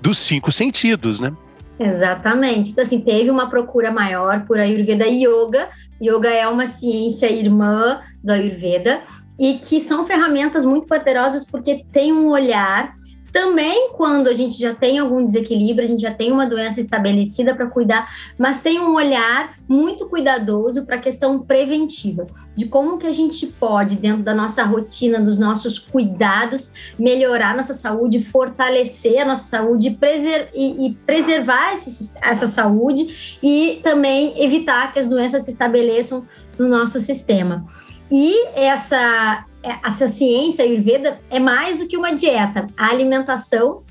dos 0.00 0.18
cinco 0.18 0.50
sentidos, 0.52 1.20
né? 1.20 1.32
Exatamente. 1.78 2.70
Então, 2.70 2.82
assim, 2.82 3.00
teve 3.00 3.30
uma 3.30 3.48
procura 3.48 3.90
maior 3.90 4.44
por 4.46 4.58
Ayurveda 4.58 5.06
Yoga. 5.06 5.68
Yoga 6.00 6.28
é 6.28 6.46
uma 6.46 6.66
ciência 6.66 7.30
irmã 7.30 8.00
do 8.22 8.32
Ayurveda 8.32 9.02
e 9.38 9.58
que 9.58 9.80
são 9.80 10.06
ferramentas 10.06 10.64
muito 10.64 10.86
poderosas 10.86 11.44
porque 11.44 11.84
tem 11.92 12.12
um 12.12 12.28
olhar 12.28 12.94
também 13.32 13.88
quando 13.94 14.28
a 14.28 14.34
gente 14.34 14.60
já 14.60 14.74
tem 14.74 14.98
algum 14.98 15.24
desequilíbrio, 15.24 15.86
a 15.86 15.88
gente 15.88 16.02
já 16.02 16.12
tem 16.12 16.30
uma 16.30 16.46
doença 16.46 16.80
estabelecida 16.80 17.54
para 17.54 17.66
cuidar, 17.66 18.06
mas 18.38 18.60
tem 18.60 18.78
um 18.78 18.94
olhar 18.94 19.54
muito 19.66 20.06
cuidadoso 20.06 20.84
para 20.84 20.96
a 20.96 21.00
questão 21.00 21.38
preventiva, 21.38 22.26
de 22.54 22.66
como 22.66 22.98
que 22.98 23.06
a 23.06 23.12
gente 23.12 23.46
pode, 23.46 23.96
dentro 23.96 24.22
da 24.22 24.34
nossa 24.34 24.62
rotina, 24.64 25.18
dos 25.18 25.38
nossos 25.38 25.78
cuidados, 25.78 26.72
melhorar 26.98 27.56
nossa 27.56 27.72
saúde, 27.72 28.22
fortalecer 28.22 29.22
a 29.22 29.24
nossa 29.24 29.44
saúde 29.44 29.92
preser 29.92 30.50
e, 30.54 30.88
e, 30.88 30.94
preservar 31.06 31.72
esse, 31.72 32.12
essa 32.20 32.46
saúde 32.46 33.38
e 33.42 33.80
também 33.82 34.42
evitar 34.42 34.92
que 34.92 34.98
as 34.98 35.08
doenças 35.08 35.44
se 35.44 35.50
estabeleçam 35.50 36.26
no 36.58 36.68
nosso 36.68 37.00
sistema. 37.00 37.64
E 38.14 38.46
essa, 38.54 39.46
essa 39.62 40.06
ciência 40.06 40.62
ayurveda 40.62 41.18
é 41.30 41.40
mais 41.40 41.76
do 41.76 41.86
que 41.86 41.96
uma 41.96 42.14
dieta. 42.14 42.66
A 42.76 42.88
alimentação 42.90 43.82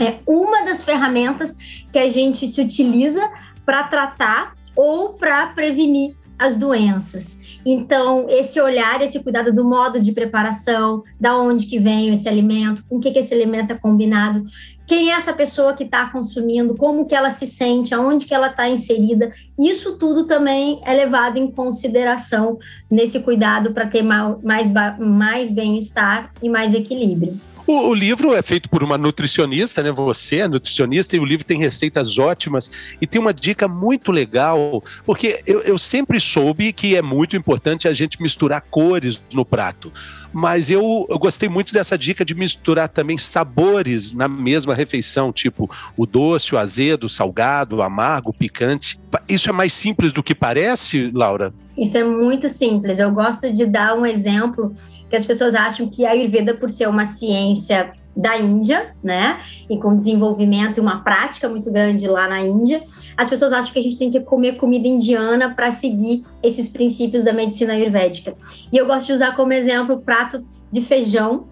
é 0.00 0.20
uma 0.26 0.64
das 0.64 0.82
ferramentas 0.82 1.54
que 1.92 1.98
a 1.98 2.08
gente 2.08 2.48
se 2.48 2.58
utiliza 2.58 3.20
para 3.66 3.82
tratar 3.84 4.54
ou 4.74 5.10
para 5.12 5.48
prevenir 5.48 6.16
as 6.38 6.56
doenças. 6.56 7.60
Então, 7.66 8.24
esse 8.30 8.58
olhar, 8.58 9.02
esse 9.02 9.22
cuidado 9.22 9.52
do 9.52 9.62
modo 9.62 10.00
de 10.00 10.12
preparação, 10.12 11.04
da 11.20 11.36
onde 11.36 11.66
que 11.66 11.78
vem 11.78 12.14
esse 12.14 12.26
alimento, 12.26 12.82
com 12.88 12.98
que, 12.98 13.10
que 13.10 13.18
esse 13.18 13.34
alimento 13.34 13.72
é 13.72 13.76
combinado, 13.76 14.46
quem 14.90 15.12
é 15.12 15.14
essa 15.14 15.32
pessoa 15.32 15.72
que 15.72 15.84
está 15.84 16.10
consumindo, 16.10 16.76
como 16.76 17.06
que 17.06 17.14
ela 17.14 17.30
se 17.30 17.46
sente, 17.46 17.94
aonde 17.94 18.26
que 18.26 18.34
ela 18.34 18.48
está 18.48 18.68
inserida. 18.68 19.30
Isso 19.56 19.96
tudo 19.96 20.26
também 20.26 20.80
é 20.84 20.92
levado 20.92 21.36
em 21.36 21.48
consideração 21.48 22.58
nesse 22.90 23.20
cuidado 23.20 23.72
para 23.72 23.86
ter 23.86 24.02
mais, 24.02 24.68
mais 24.98 25.52
bem-estar 25.52 26.32
e 26.42 26.48
mais 26.48 26.74
equilíbrio. 26.74 27.38
O, 27.70 27.90
o, 27.90 27.94
livro 27.94 28.34
é 28.34 28.42
feito 28.42 28.68
por 28.68 28.82
uma 28.82 28.98
nutricionista, 28.98 29.80
né? 29.80 29.92
Você 29.92 30.38
é 30.38 30.48
nutricionista 30.48 31.14
e 31.14 31.20
o 31.20 31.24
livro 31.24 31.46
tem 31.46 31.56
receitas 31.56 32.18
ótimas 32.18 32.68
e 33.00 33.06
tem 33.06 33.20
uma 33.20 33.32
dica 33.32 33.68
muito 33.68 34.10
legal, 34.10 34.82
porque 35.06 35.40
eu, 35.46 35.60
eu 35.60 35.78
sempre 35.78 36.18
soube 36.18 36.72
que 36.72 36.96
é 36.96 37.00
muito 37.00 37.36
importante 37.36 37.86
a 37.86 37.92
gente 37.92 38.20
misturar 38.20 38.60
cores 38.60 39.22
no 39.32 39.44
prato. 39.44 39.92
Mas 40.32 40.68
eu, 40.68 41.06
eu 41.08 41.16
gostei 41.16 41.48
muito 41.48 41.72
dessa 41.72 41.96
dica 41.96 42.24
de 42.24 42.34
misturar 42.34 42.88
também 42.88 43.16
sabores 43.16 44.12
na 44.12 44.26
mesma 44.26 44.74
refeição, 44.74 45.32
tipo 45.32 45.70
o 45.96 46.06
doce, 46.06 46.56
o 46.56 46.58
azedo, 46.58 47.04
o 47.04 47.08
salgado, 47.08 47.76
o 47.76 47.82
amargo, 47.82 48.30
o 48.30 48.34
picante. 48.34 48.98
Isso 49.28 49.48
é 49.48 49.52
mais 49.52 49.72
simples 49.72 50.12
do 50.12 50.24
que 50.24 50.34
parece, 50.34 51.08
Laura? 51.14 51.54
Isso 51.78 51.96
é 51.96 52.02
muito 52.02 52.48
simples. 52.48 52.98
Eu 52.98 53.12
gosto 53.12 53.52
de 53.52 53.64
dar 53.64 53.96
um 53.96 54.04
exemplo 54.04 54.72
que 55.10 55.16
as 55.16 55.24
pessoas 55.24 55.54
acham 55.54 55.88
que 55.88 56.06
a 56.06 56.12
Ayurveda, 56.12 56.54
por 56.54 56.70
ser 56.70 56.88
uma 56.88 57.04
ciência 57.04 57.92
da 58.16 58.38
Índia, 58.38 58.94
né, 59.02 59.40
e 59.68 59.78
com 59.78 59.96
desenvolvimento 59.96 60.78
e 60.78 60.80
uma 60.80 61.02
prática 61.02 61.48
muito 61.48 61.70
grande 61.70 62.06
lá 62.06 62.28
na 62.28 62.40
Índia, 62.40 62.82
as 63.16 63.28
pessoas 63.28 63.52
acham 63.52 63.72
que 63.72 63.78
a 63.78 63.82
gente 63.82 63.98
tem 63.98 64.10
que 64.10 64.20
comer 64.20 64.56
comida 64.56 64.86
indiana 64.86 65.54
para 65.54 65.70
seguir 65.70 66.24
esses 66.42 66.68
princípios 66.68 67.22
da 67.22 67.32
medicina 67.32 67.72
ayurvédica. 67.72 68.34
E 68.72 68.76
eu 68.76 68.86
gosto 68.86 69.08
de 69.08 69.12
usar 69.12 69.34
como 69.36 69.52
exemplo 69.52 69.96
o 69.96 70.00
prato 70.00 70.44
de 70.70 70.80
feijão, 70.80 71.46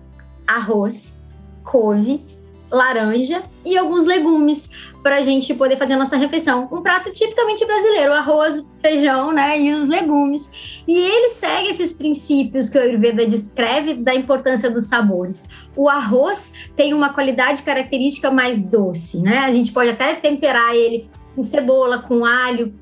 arroz, 0.47 1.15
couve, 1.65 2.25
laranja 2.71 3.43
e 3.65 3.77
alguns 3.77 4.05
legumes 4.05 4.71
para 5.03 5.17
a 5.17 5.23
gente 5.23 5.55
poder 5.55 5.77
fazer 5.77 5.95
a 5.95 5.97
nossa 5.97 6.17
refeição. 6.17 6.69
Um 6.71 6.83
prato 6.83 7.11
tipicamente 7.13 7.65
brasileiro, 7.65 8.13
arroz, 8.13 8.67
feijão, 8.81 9.33
né, 9.33 9.59
e 9.61 9.73
os 9.73 9.89
legumes. 9.89 10.51
E 10.87 10.97
ele 10.97 11.31
segue 11.31 11.69
esses 11.69 11.93
princípios 11.93 12.69
que 12.69 12.77
o 12.77 12.81
Ayurveda 12.81 13.27
descreve 13.27 13.95
da 13.95 14.15
importância 14.15 14.69
dos 14.69 14.87
sabores. 14.87 15.47
O 15.77 15.89
arroz 15.89 16.53
tem 16.77 16.93
uma 16.93 17.13
qualidade 17.13 17.63
característica 17.63 18.31
mais 18.31 18.61
doce, 18.61 19.19
né? 19.19 19.39
A 19.39 19.51
gente 19.51 19.73
pode 19.73 19.91
até 19.91 20.15
temperar 20.15 20.75
ele 20.75 21.07
com 21.35 21.43
cebola, 21.43 22.03
com 22.03 22.25
alho, 22.25 22.75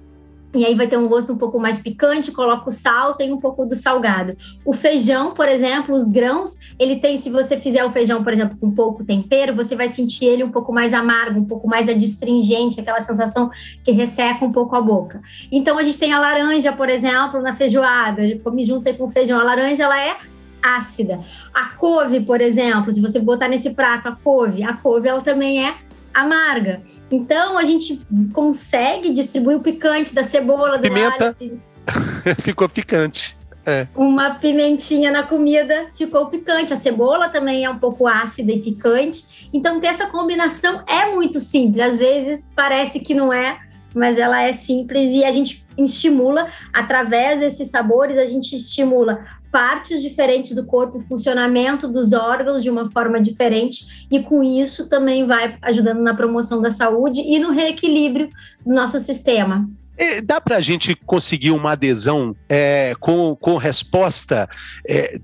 e 0.57 0.65
aí 0.65 0.75
vai 0.75 0.87
ter 0.87 0.97
um 0.97 1.07
gosto 1.07 1.33
um 1.33 1.37
pouco 1.37 1.59
mais 1.59 1.81
picante, 1.81 2.33
coloca 2.33 2.69
o 2.69 2.73
sal, 2.73 3.15
tem 3.15 3.33
um 3.33 3.39
pouco 3.39 3.65
do 3.67 3.75
salgado. 3.75 4.37
O 4.65 4.73
feijão, 4.73 5.35
por 5.35 5.49
exemplo, 5.49 5.95
os 5.95 6.09
grãos, 6.09 6.57
ele 6.79 6.97
tem, 6.97 7.17
se 7.17 7.31
você 7.31 7.57
fizer 7.57 7.85
o 7.85 7.91
feijão, 7.91 8.23
por 8.23 8.33
exemplo, 8.33 8.57
com 8.59 8.71
pouco 8.71 9.05
tempero, 9.05 9.55
você 9.55 9.77
vai 9.77 9.89
sentir 9.89 10.25
ele 10.25 10.45
um 10.45 10.51
pouco 10.51 10.73
mais 10.73 10.95
amargo, 10.95 11.39
um 11.39 11.45
pouco 11.45 11.69
mais 11.69 11.89
adstringente, 11.89 12.81
aquela 12.81 13.01
sensação 13.01 13.51
que 13.85 13.93
resseca 13.93 14.45
um 14.45 14.53
pouco 14.53 14.75
a 14.75 14.81
boca. 14.81 15.21
Então 15.51 15.79
a 15.79 15.83
gente 15.83 15.99
tem 15.99 16.13
a 16.13 16.19
laranja, 16.19 16.73
por 16.73 16.89
exemplo, 16.89 17.41
na 17.41 17.55
feijoada, 17.55 18.23
come 18.43 18.65
junto 18.65 18.93
com 18.95 19.05
o 19.05 19.11
feijão. 19.11 19.39
A 19.39 19.43
laranja, 19.43 19.85
ela 19.85 20.01
é 20.01 20.17
ácida. 20.63 21.21
A 21.55 21.71
couve, 21.77 22.21
por 22.21 22.41
exemplo, 22.41 22.93
se 22.93 23.01
você 23.01 23.21
botar 23.21 23.49
nesse 23.49 23.71
prato 23.71 24.09
a 24.09 24.13
couve, 24.13 24.63
a 24.63 24.73
couve 24.75 25.09
ela 25.09 25.21
também 25.21 25.65
é 25.67 25.75
amarga. 26.17 26.81
Então 27.11 27.59
a 27.59 27.65
gente 27.65 28.01
consegue 28.33 29.13
distribuir 29.13 29.59
o 29.59 29.61
picante 29.61 30.15
da 30.15 30.25
cebola, 30.25 30.79
do 30.79 30.83
Pimenta. 30.83 31.37
alho. 31.39 31.61
Ficou 32.41 32.69
picante. 32.69 33.37
É. 33.67 33.89
Uma 33.97 34.37
pimentinha 34.37 35.11
na 35.11 35.25
comida 35.25 35.89
ficou 35.97 36.27
picante. 36.27 36.73
A 36.73 36.77
cebola 36.77 37.29
também 37.29 37.65
é 37.65 37.71
um 37.71 37.79
pouco 37.79 38.07
ácida 38.07 38.53
e 38.53 38.61
picante. 38.61 39.49
Então, 39.53 39.81
ter 39.81 39.89
essa 39.89 40.07
combinação 40.07 40.85
é 40.87 41.13
muito 41.13 41.41
simples. 41.41 41.83
Às 41.83 41.99
vezes 41.99 42.49
parece 42.55 43.01
que 43.01 43.13
não 43.13 43.33
é, 43.33 43.59
mas 43.93 44.19
ela 44.19 44.41
é 44.41 44.53
simples 44.53 45.11
e 45.11 45.25
a 45.25 45.33
gente 45.33 45.67
estimula, 45.77 46.49
através 46.73 47.41
desses 47.41 47.69
sabores, 47.69 48.17
a 48.17 48.25
gente 48.25 48.55
estimula 48.55 49.27
partes 49.57 50.03
diferentes 50.03 50.55
do 50.55 50.67
corpo, 50.67 50.99
o 50.99 51.01
funcionamento 51.01 51.89
dos 51.89 52.13
órgãos 52.13 52.63
de 52.63 52.69
uma 52.69 52.91
forma 52.91 53.19
diferente, 53.19 54.07
e 54.11 54.21
com 54.21 54.45
isso 54.45 54.87
também 54.87 55.27
vai 55.27 55.57
ajudando 55.63 56.03
na 56.03 56.13
promoção 56.13 56.61
da 56.61 56.71
saúde 56.71 57.23
e 57.23 57.39
no 57.39 57.53
reequilíbrio 57.53 58.29
do 58.67 58.75
nosso 58.75 58.99
sistema. 58.99 59.67
É, 59.97 60.21
dá 60.21 60.43
para 60.43 60.59
a 60.59 60.61
gente 60.61 60.95
conseguir 60.95 61.53
uma 61.53 61.73
adesão 61.73 62.37
é, 62.51 62.95
com, 63.01 63.35
com 63.35 63.57
resposta 63.57 64.47
é, 64.87 65.19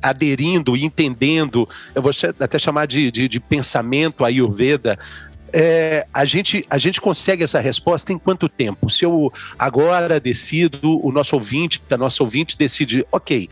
aderindo 0.00 0.74
entendendo, 0.74 1.68
eu 1.94 2.00
vou 2.00 2.12
até 2.40 2.58
chamar 2.58 2.86
de, 2.86 3.10
de, 3.10 3.28
de 3.28 3.38
pensamento 3.38 4.24
ayurveda, 4.24 4.98
é, 5.52 6.06
a, 6.12 6.24
gente, 6.24 6.66
a 6.68 6.78
gente 6.78 7.00
consegue 7.00 7.44
essa 7.44 7.60
resposta 7.60 8.12
em 8.12 8.18
quanto 8.18 8.48
tempo? 8.48 8.90
Se 8.90 9.04
eu 9.04 9.32
agora 9.58 10.20
decido, 10.20 11.04
o 11.04 11.10
nosso 11.10 11.36
ouvinte, 11.36 11.80
a 11.90 11.96
nossa 11.96 12.22
ouvinte 12.22 12.56
decide, 12.56 13.06
ok, 13.10 13.48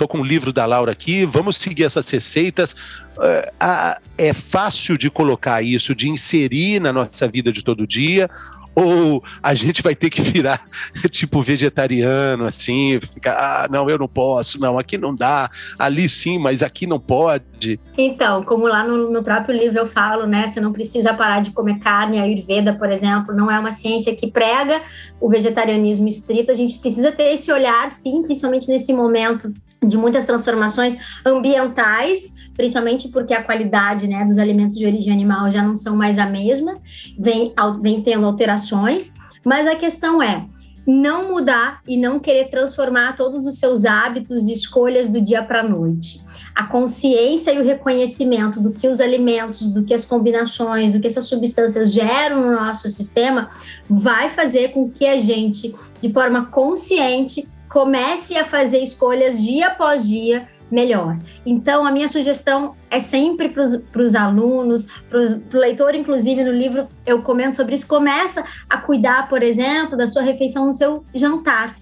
estou 0.00 0.08
com 0.08 0.20
o 0.20 0.24
livro 0.24 0.52
da 0.52 0.64
Laura 0.64 0.92
aqui, 0.92 1.26
vamos 1.26 1.56
seguir 1.56 1.84
essas 1.84 2.08
receitas. 2.08 2.74
É, 3.20 3.98
é 4.16 4.32
fácil 4.32 4.96
de 4.96 5.10
colocar 5.10 5.62
isso, 5.62 5.94
de 5.94 6.08
inserir 6.08 6.80
na 6.80 6.92
nossa 6.92 7.28
vida 7.28 7.52
de 7.52 7.62
todo 7.62 7.86
dia, 7.86 8.28
ou 8.80 9.22
a 9.42 9.54
gente 9.54 9.82
vai 9.82 9.94
ter 9.94 10.08
que 10.10 10.22
virar 10.22 10.60
tipo 11.10 11.42
vegetariano, 11.42 12.46
assim, 12.46 12.98
ficar, 13.00 13.34
ah, 13.34 13.68
não, 13.70 13.88
eu 13.90 13.98
não 13.98 14.08
posso, 14.08 14.58
não, 14.58 14.78
aqui 14.78 14.96
não 14.96 15.14
dá, 15.14 15.50
ali 15.78 16.08
sim, 16.08 16.38
mas 16.38 16.62
aqui 16.62 16.86
não 16.86 16.98
pode. 16.98 17.78
Então, 17.96 18.42
como 18.44 18.66
lá 18.66 18.86
no, 18.86 19.10
no 19.10 19.22
próprio 19.22 19.56
livro 19.56 19.78
eu 19.78 19.86
falo, 19.86 20.26
né, 20.26 20.50
você 20.50 20.60
não 20.60 20.72
precisa 20.72 21.12
parar 21.12 21.40
de 21.40 21.50
comer 21.52 21.78
carne, 21.78 22.18
a 22.18 22.22
Ayurveda, 22.22 22.74
por 22.74 22.90
exemplo, 22.90 23.34
não 23.34 23.50
é 23.50 23.58
uma 23.58 23.72
ciência 23.72 24.14
que 24.14 24.30
prega 24.30 24.80
o 25.20 25.28
vegetarianismo 25.28 26.08
estrito, 26.08 26.50
a 26.50 26.54
gente 26.54 26.78
precisa 26.78 27.12
ter 27.12 27.34
esse 27.34 27.52
olhar, 27.52 27.92
sim, 27.92 28.22
principalmente 28.22 28.68
nesse 28.68 28.92
momento 28.92 29.52
de 29.84 29.96
muitas 29.96 30.24
transformações 30.24 30.96
ambientais, 31.24 32.32
principalmente 32.54 33.08
porque 33.08 33.32
a 33.32 33.42
qualidade 33.42 34.06
né, 34.06 34.24
dos 34.24 34.38
alimentos 34.38 34.76
de 34.76 34.86
origem 34.86 35.12
animal 35.12 35.50
já 35.50 35.62
não 35.62 35.76
são 35.76 35.96
mais 35.96 36.18
a 36.18 36.26
mesma, 36.26 36.78
vem, 37.18 37.54
vem 37.80 38.02
tendo 38.02 38.26
alterações, 38.26 39.12
mas 39.44 39.66
a 39.66 39.74
questão 39.74 40.22
é 40.22 40.44
não 40.86 41.32
mudar 41.32 41.80
e 41.86 41.96
não 41.96 42.18
querer 42.18 42.50
transformar 42.50 43.14
todos 43.16 43.46
os 43.46 43.58
seus 43.58 43.84
hábitos 43.84 44.48
e 44.48 44.52
escolhas 44.52 45.08
do 45.08 45.20
dia 45.20 45.42
para 45.42 45.60
a 45.60 45.68
noite. 45.68 46.20
A 46.54 46.66
consciência 46.66 47.52
e 47.52 47.60
o 47.60 47.64
reconhecimento 47.64 48.60
do 48.60 48.72
que 48.72 48.88
os 48.88 49.00
alimentos, 49.00 49.68
do 49.68 49.84
que 49.84 49.94
as 49.94 50.04
combinações, 50.04 50.92
do 50.92 51.00
que 51.00 51.06
essas 51.06 51.24
substâncias 51.24 51.92
geram 51.92 52.40
no 52.40 52.52
nosso 52.52 52.88
sistema, 52.88 53.48
vai 53.88 54.30
fazer 54.30 54.70
com 54.70 54.90
que 54.90 55.06
a 55.06 55.18
gente, 55.18 55.74
de 56.00 56.12
forma 56.12 56.46
consciente, 56.46 57.48
comece 57.70 58.36
a 58.36 58.44
fazer 58.44 58.80
escolhas 58.80 59.40
dia 59.40 59.68
após 59.68 60.06
dia 60.06 60.48
melhor. 60.70 61.16
Então, 61.46 61.86
a 61.86 61.90
minha 61.90 62.08
sugestão 62.08 62.76
é 62.90 63.00
sempre 63.00 63.48
para 63.48 64.02
os 64.02 64.14
alunos, 64.14 64.86
para 65.08 65.20
o 65.20 65.60
leitor, 65.60 65.94
inclusive 65.94 66.44
no 66.44 66.52
livro 66.52 66.86
eu 67.06 67.22
comento 67.22 67.56
sobre 67.56 67.74
isso. 67.74 67.86
Começa 67.86 68.44
a 68.68 68.78
cuidar, 68.78 69.28
por 69.28 69.42
exemplo, 69.42 69.96
da 69.96 70.06
sua 70.06 70.22
refeição 70.22 70.66
no 70.66 70.74
seu 70.74 71.04
jantar. 71.14 71.76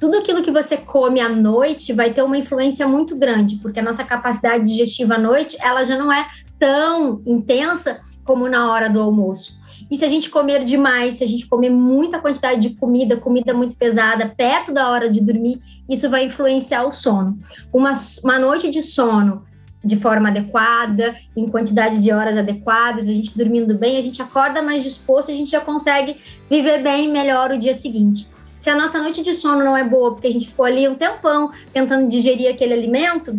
Tudo 0.00 0.18
aquilo 0.18 0.42
que 0.42 0.50
você 0.50 0.76
come 0.76 1.20
à 1.20 1.28
noite 1.28 1.92
vai 1.92 2.12
ter 2.12 2.22
uma 2.22 2.36
influência 2.36 2.86
muito 2.88 3.16
grande, 3.16 3.56
porque 3.56 3.78
a 3.78 3.82
nossa 3.82 4.02
capacidade 4.02 4.64
digestiva 4.64 5.14
à 5.14 5.18
noite 5.18 5.56
ela 5.60 5.84
já 5.84 5.96
não 5.96 6.12
é 6.12 6.26
tão 6.58 7.22
intensa 7.24 8.00
como 8.24 8.48
na 8.48 8.70
hora 8.70 8.90
do 8.90 9.00
almoço. 9.00 9.61
E 9.92 9.96
se 9.98 10.06
a 10.06 10.08
gente 10.08 10.30
comer 10.30 10.64
demais, 10.64 11.16
se 11.16 11.24
a 11.24 11.26
gente 11.26 11.46
comer 11.46 11.68
muita 11.68 12.18
quantidade 12.18 12.62
de 12.66 12.70
comida, 12.76 13.14
comida 13.18 13.52
muito 13.52 13.76
pesada, 13.76 14.26
perto 14.34 14.72
da 14.72 14.88
hora 14.88 15.10
de 15.10 15.20
dormir, 15.20 15.60
isso 15.86 16.08
vai 16.08 16.24
influenciar 16.24 16.84
o 16.84 16.92
sono. 16.92 17.36
Uma, 17.70 17.92
uma 18.24 18.38
noite 18.38 18.70
de 18.70 18.80
sono 18.80 19.44
de 19.84 19.96
forma 19.96 20.30
adequada, 20.30 21.14
em 21.36 21.46
quantidade 21.46 22.02
de 22.02 22.10
horas 22.10 22.38
adequadas, 22.38 23.06
a 23.06 23.12
gente 23.12 23.36
dormindo 23.36 23.76
bem, 23.76 23.98
a 23.98 24.00
gente 24.00 24.22
acorda 24.22 24.62
mais 24.62 24.82
disposto, 24.82 25.30
a 25.30 25.34
gente 25.34 25.50
já 25.50 25.60
consegue 25.60 26.16
viver 26.48 26.82
bem 26.82 27.12
melhor 27.12 27.50
o 27.50 27.58
dia 27.58 27.74
seguinte. 27.74 28.26
Se 28.56 28.70
a 28.70 28.74
nossa 28.74 28.98
noite 28.98 29.22
de 29.22 29.34
sono 29.34 29.62
não 29.62 29.76
é 29.76 29.84
boa, 29.84 30.12
porque 30.12 30.28
a 30.28 30.32
gente 30.32 30.46
ficou 30.46 30.64
ali 30.64 30.88
um 30.88 30.94
tempão 30.94 31.50
tentando 31.70 32.08
digerir 32.08 32.48
aquele 32.48 32.72
alimento, 32.72 33.38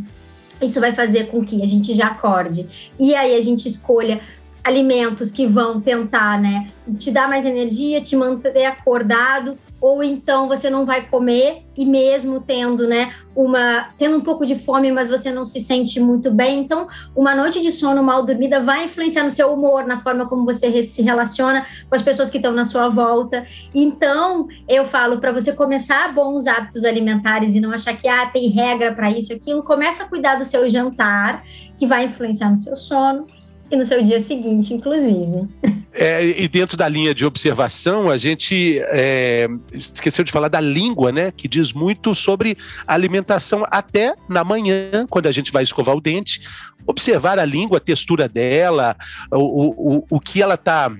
isso 0.61 0.79
vai 0.79 0.93
fazer 0.93 1.29
com 1.31 1.43
que 1.43 1.63
a 1.63 1.65
gente 1.65 1.95
já 1.95 2.09
acorde. 2.09 2.93
E 2.99 3.15
aí 3.15 3.35
a 3.35 3.41
gente 3.41 3.67
escolha 3.67 4.21
alimentos 4.63 5.31
que 5.31 5.45
vão 5.45 5.81
tentar, 5.81 6.39
né, 6.39 6.67
te 6.97 7.11
dar 7.11 7.27
mais 7.27 7.45
energia, 7.45 8.01
te 8.01 8.15
manter 8.15 8.65
acordado, 8.65 9.57
ou 9.81 10.01
então 10.01 10.47
você 10.47 10.69
não 10.69 10.85
vai 10.85 11.05
comer 11.07 11.65
e 11.75 11.85
mesmo 11.85 12.39
tendo, 12.39 12.87
né, 12.87 13.13
uma 13.35 13.89
tendo 13.97 14.15
um 14.15 14.21
pouco 14.21 14.45
de 14.45 14.55
fome, 14.55 14.91
mas 14.91 15.09
você 15.09 15.31
não 15.31 15.45
se 15.45 15.59
sente 15.59 15.99
muito 15.99 16.31
bem. 16.31 16.61
Então, 16.61 16.87
uma 17.13 17.35
noite 17.35 17.61
de 17.61 17.71
sono 17.71 18.01
mal 18.01 18.23
dormida 18.23 18.61
vai 18.61 18.85
influenciar 18.85 19.23
no 19.23 19.31
seu 19.31 19.51
humor, 19.51 19.85
na 19.85 19.99
forma 19.99 20.25
como 20.25 20.45
você 20.45 20.81
se 20.83 21.01
relaciona 21.01 21.65
com 21.89 21.95
as 21.95 22.01
pessoas 22.01 22.29
que 22.29 22.37
estão 22.37 22.53
na 22.53 22.63
sua 22.63 22.87
volta. 22.87 23.45
Então, 23.75 24.47
eu 24.69 24.85
falo 24.85 25.19
para 25.19 25.33
você 25.33 25.51
começar 25.51 26.13
bons 26.13 26.47
hábitos 26.47 26.85
alimentares 26.85 27.53
e 27.53 27.59
não 27.59 27.71
achar 27.71 27.97
que 27.97 28.07
ah, 28.07 28.27
tem 28.27 28.49
regra 28.49 28.93
para 28.93 29.11
isso, 29.11 29.33
aquilo, 29.33 29.63
começa 29.63 30.03
a 30.03 30.07
cuidar 30.07 30.35
do 30.35 30.45
seu 30.45 30.69
jantar, 30.69 31.43
que 31.75 31.85
vai 31.85 32.05
influenciar 32.05 32.51
no 32.51 32.57
seu 32.57 32.77
sono 32.77 33.27
e 33.71 33.75
no 33.75 33.85
seu 33.85 34.01
dia 34.01 34.19
seguinte, 34.19 34.73
inclusive. 34.73 35.47
É, 35.95 36.25
e 36.25 36.47
dentro 36.47 36.75
da 36.75 36.87
linha 36.87 37.13
de 37.13 37.25
observação, 37.25 38.09
a 38.09 38.17
gente 38.17 38.79
é, 38.85 39.47
esqueceu 39.71 40.23
de 40.23 40.31
falar 40.31 40.47
da 40.47 40.59
língua, 40.59 41.11
né? 41.11 41.31
Que 41.31 41.47
diz 41.47 41.71
muito 41.71 42.15
sobre 42.15 42.57
alimentação 42.87 43.65
até 43.69 44.15
na 44.27 44.43
manhã, 44.43 45.05
quando 45.09 45.27
a 45.27 45.31
gente 45.31 45.51
vai 45.51 45.63
escovar 45.63 45.95
o 45.95 46.01
dente. 46.01 46.41
Observar 46.85 47.39
a 47.39 47.45
língua, 47.45 47.77
a 47.77 47.81
textura 47.81 48.27
dela, 48.27 48.97
o, 49.31 49.97
o, 49.97 50.05
o 50.09 50.19
que 50.19 50.41
ela 50.41 50.55
está 50.55 50.91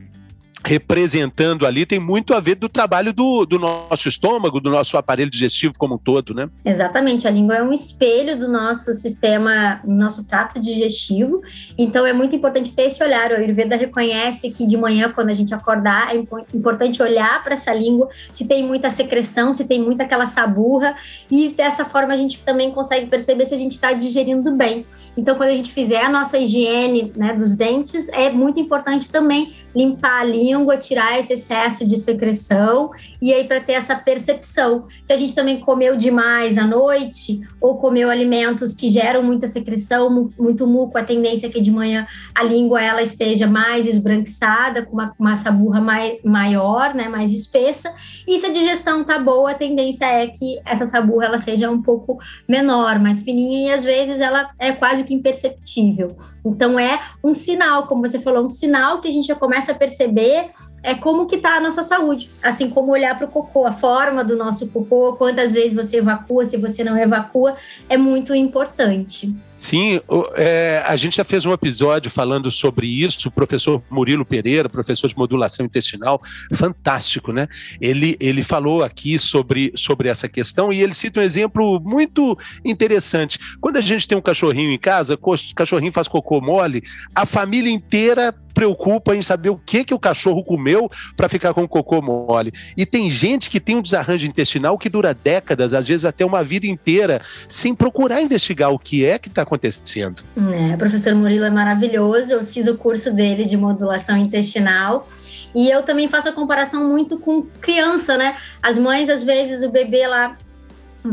representando 0.66 1.66
ali 1.66 1.86
tem 1.86 2.00
muito 2.00 2.34
a 2.34 2.40
ver 2.40 2.56
do 2.56 2.70
trabalho 2.70 3.12
do, 3.12 3.46
do 3.46 3.60
nosso 3.60 4.08
estômago, 4.08 4.62
do 4.62 4.70
nosso 4.70 4.96
aparelho 4.98 5.30
digestivo 5.30 5.74
como 5.78 5.96
um 5.96 5.98
todo, 5.98 6.34
né? 6.34 6.50
Exatamente, 6.64 7.28
a 7.28 7.32
língua 7.32 7.56
é 7.56 7.64
um 7.64 7.74
espelho 7.74 8.38
do 8.38 8.48
nosso 8.48 8.94
sistema, 8.94 9.82
do 9.84 9.94
nosso 9.94 10.26
trato 10.26 10.62
digestivo, 10.62 11.42
então 11.78 12.06
é 12.06 12.14
muito 12.14 12.36
importante 12.36 12.74
ter 12.74 12.84
esse 12.84 13.04
olhar. 13.04 13.32
O 13.32 13.36
Ayurveda 13.36 13.76
reconhece 13.76 14.52
que 14.52 14.66
de 14.66 14.78
manhã, 14.78 15.12
quando 15.12 15.30
a 15.30 15.34
gente 15.34 15.54
acordar, 15.54 16.16
é 16.16 16.24
importante 16.54 17.02
olhar 17.04 17.44
para 17.44 17.56
essa 17.56 17.74
língua, 17.74 18.10
se 18.32 18.46
tem 18.46 18.66
muita 18.66 18.90
secreção, 18.90 19.54
se 19.54 19.68
tem 19.68 19.82
muita 19.82 20.04
aquela 20.04 20.28
saburra, 20.28 20.96
e 21.30 21.50
dessa 21.50 21.84
forma 21.84 22.14
a 22.14 22.18
gente 22.18 22.40
também 22.44 22.72
consegue 22.72 23.08
perceber 23.08 23.46
se 23.46 23.54
a 23.54 23.58
gente 23.58 23.74
está 23.74 23.92
digerindo 23.92 24.52
bem. 24.56 24.86
Então, 25.16 25.36
quando 25.36 25.50
a 25.50 25.56
gente 25.56 25.72
fizer 25.72 26.04
a 26.04 26.10
nossa 26.10 26.38
higiene 26.38 27.14
né, 27.16 27.34
dos 27.34 27.54
dentes, 27.54 28.10
é 28.10 28.32
muito 28.32 28.60
importante 28.60 29.10
também 29.10 29.54
limpar 29.76 30.22
a 30.22 30.24
língua, 30.24 30.53
tirar 30.80 31.20
esse 31.20 31.34
excesso 31.34 31.88
de 31.88 31.98
secreção 31.98 32.92
e 33.22 33.34
aí 33.34 33.48
para 33.48 33.62
ter 33.62 33.74
essa 33.74 33.96
percepção. 33.96 34.88
Se 35.04 35.14
a 35.14 35.18
gente 35.18 35.34
também 35.34 35.60
comeu 35.60 35.96
demais 35.96 36.58
à 36.58 36.66
noite 36.66 37.42
ou 37.60 37.78
comeu 37.78 38.10
alimentos 38.10 38.76
que 38.76 38.90
geram 38.90 39.24
muita 39.24 39.48
secreção, 39.48 40.32
muito 40.38 40.68
muco, 40.68 40.98
a 40.98 41.04
tendência 41.04 41.48
é 41.48 41.50
que 41.50 41.62
de 41.62 41.72
manhã 41.72 42.06
a 42.36 42.44
língua 42.44 42.82
ela 42.82 43.02
esteja 43.02 43.48
mais 43.48 43.88
esbranquiçada, 43.88 44.86
com 44.86 44.94
uma, 44.94 45.14
uma 45.18 45.38
saburra 45.38 45.80
mai, 45.80 46.20
maior, 46.24 46.94
né, 46.94 47.08
mais 47.08 47.32
espessa. 47.34 47.94
E 48.28 48.38
se 48.38 48.46
a 48.46 48.52
digestão 48.52 49.04
tá 49.04 49.18
boa, 49.20 49.52
a 49.52 49.56
tendência 49.56 50.06
é 50.06 50.28
que 50.28 50.60
essa 50.66 50.86
saburra 50.86 51.26
ela 51.26 51.40
seja 51.40 51.70
um 51.70 51.82
pouco 51.82 52.18
menor, 52.48 53.00
mais 53.00 53.22
fininha 53.22 53.70
e 53.70 53.74
às 53.74 53.84
vezes 53.84 54.20
ela 54.20 54.50
é 54.60 54.72
quase 54.72 55.04
que 55.04 55.14
imperceptível. 55.14 56.18
Então 56.46 56.80
é 56.80 57.00
um 57.24 57.34
sinal, 57.34 57.88
como 57.88 58.02
você 58.02 58.20
falou, 58.20 58.44
um 58.44 58.48
sinal 58.48 59.02
que 59.02 59.08
a 59.08 59.12
gente 59.12 59.28
já 59.28 59.36
começa 59.36 59.72
a 59.72 59.76
perceber 59.76 60.43
é 60.82 60.96
como 60.96 61.28
que 61.28 61.36
está 61.36 61.56
a 61.56 61.60
nossa 61.60 61.82
saúde, 61.82 62.30
assim 62.42 62.70
como 62.70 62.92
olhar 62.92 63.18
para 63.18 63.26
o 63.26 63.32
cocô, 63.32 63.66
a 63.66 63.72
forma 63.72 64.24
do 64.24 64.36
nosso 64.36 64.68
cocô, 64.68 65.14
quantas 65.14 65.54
vezes 65.54 65.74
você 65.74 65.98
evacua, 65.98 66.46
se 66.46 66.58
você 66.58 66.84
não 66.84 66.98
evacua, 66.98 67.56
é 67.88 67.98
muito 67.98 68.36
importante. 68.36 69.34
Sim, 69.64 70.02
é, 70.36 70.84
a 70.86 70.98
gente 70.98 71.16
já 71.16 71.24
fez 71.24 71.46
um 71.46 71.54
episódio 71.54 72.12
falando 72.12 72.52
sobre 72.52 72.86
isso, 72.86 73.30
o 73.30 73.32
professor 73.32 73.82
Murilo 73.90 74.26
Pereira, 74.26 74.68
professor 74.68 75.08
de 75.08 75.18
modulação 75.18 75.66
intestinal, 75.66 76.22
fantástico, 76.54 77.32
né? 77.32 77.48
Ele, 77.80 78.18
ele 78.20 78.44
falou 78.44 78.84
aqui 78.84 79.18
sobre, 79.18 79.72
sobre 79.74 80.10
essa 80.10 80.28
questão 80.28 80.72
e 80.74 80.84
ele 80.84 80.94
cita 80.94 81.22
um 81.22 81.24
exemplo 81.24 81.80
muito 81.80 82.38
interessante. 82.66 83.40
Quando 83.62 83.78
a 83.78 83.82
gente 83.82 84.06
tem 84.06 84.18
um 84.18 84.22
cachorrinho 84.22 84.70
em 84.70 84.78
casa, 84.78 85.18
o 85.20 85.56
cachorrinho 85.56 85.94
faz 85.94 86.10
cocô 86.10 86.42
mole, 86.42 86.84
a 87.16 87.26
família 87.26 87.72
inteira 87.72 88.36
preocupa 88.54 89.16
em 89.16 89.22
saber 89.22 89.50
o 89.50 89.58
que, 89.58 89.84
que 89.84 89.94
o 89.94 90.00
cachorro 90.00 90.44
comeu 90.44 90.90
para 91.18 91.28
ficar 91.28 91.54
com 91.54 91.64
o 91.64 91.68
cocô 91.68 92.02
mole. 92.02 92.52
E 92.78 92.86
tem 92.86 93.10
gente 93.10 93.50
que 93.50 93.60
tem 93.60 93.76
um 93.76 93.82
desarranjo 93.82 94.28
intestinal 94.28 94.78
que 94.78 94.90
dura 94.90 95.14
décadas, 95.14 95.74
às 95.74 95.88
vezes 95.88 96.06
até 96.06 96.26
uma 96.26 96.44
vida 96.44 96.68
inteira, 96.68 97.22
sem 97.48 97.74
procurar 97.74 98.22
investigar 98.22 98.72
o 98.72 98.80
que 98.80 99.06
é 99.06 99.18
que 99.18 99.28
está 99.28 99.44
acontecendo. 99.54 100.24
É, 100.36 100.76
o 100.76 100.78
professor 100.78 101.14
Murilo 101.14 101.46
é 101.46 101.50
maravilhoso, 101.50 102.34
eu 102.34 102.46
fiz 102.46 102.68
o 102.68 102.78
curso 102.78 103.12
dele 103.12 103.46
de 103.46 103.56
modulação 103.56 104.18
intestinal. 104.18 105.08
E 105.56 105.70
eu 105.70 105.84
também 105.84 106.08
faço 106.08 106.30
a 106.30 106.32
comparação 106.32 106.84
muito 106.90 107.20
com 107.20 107.44
criança, 107.62 108.18
né? 108.18 108.38
As 108.62 108.78
mães, 108.78 109.08
às 109.08 109.24
vezes, 109.24 109.62
o 109.62 109.70
bebê 109.70 110.08
lá 110.08 110.36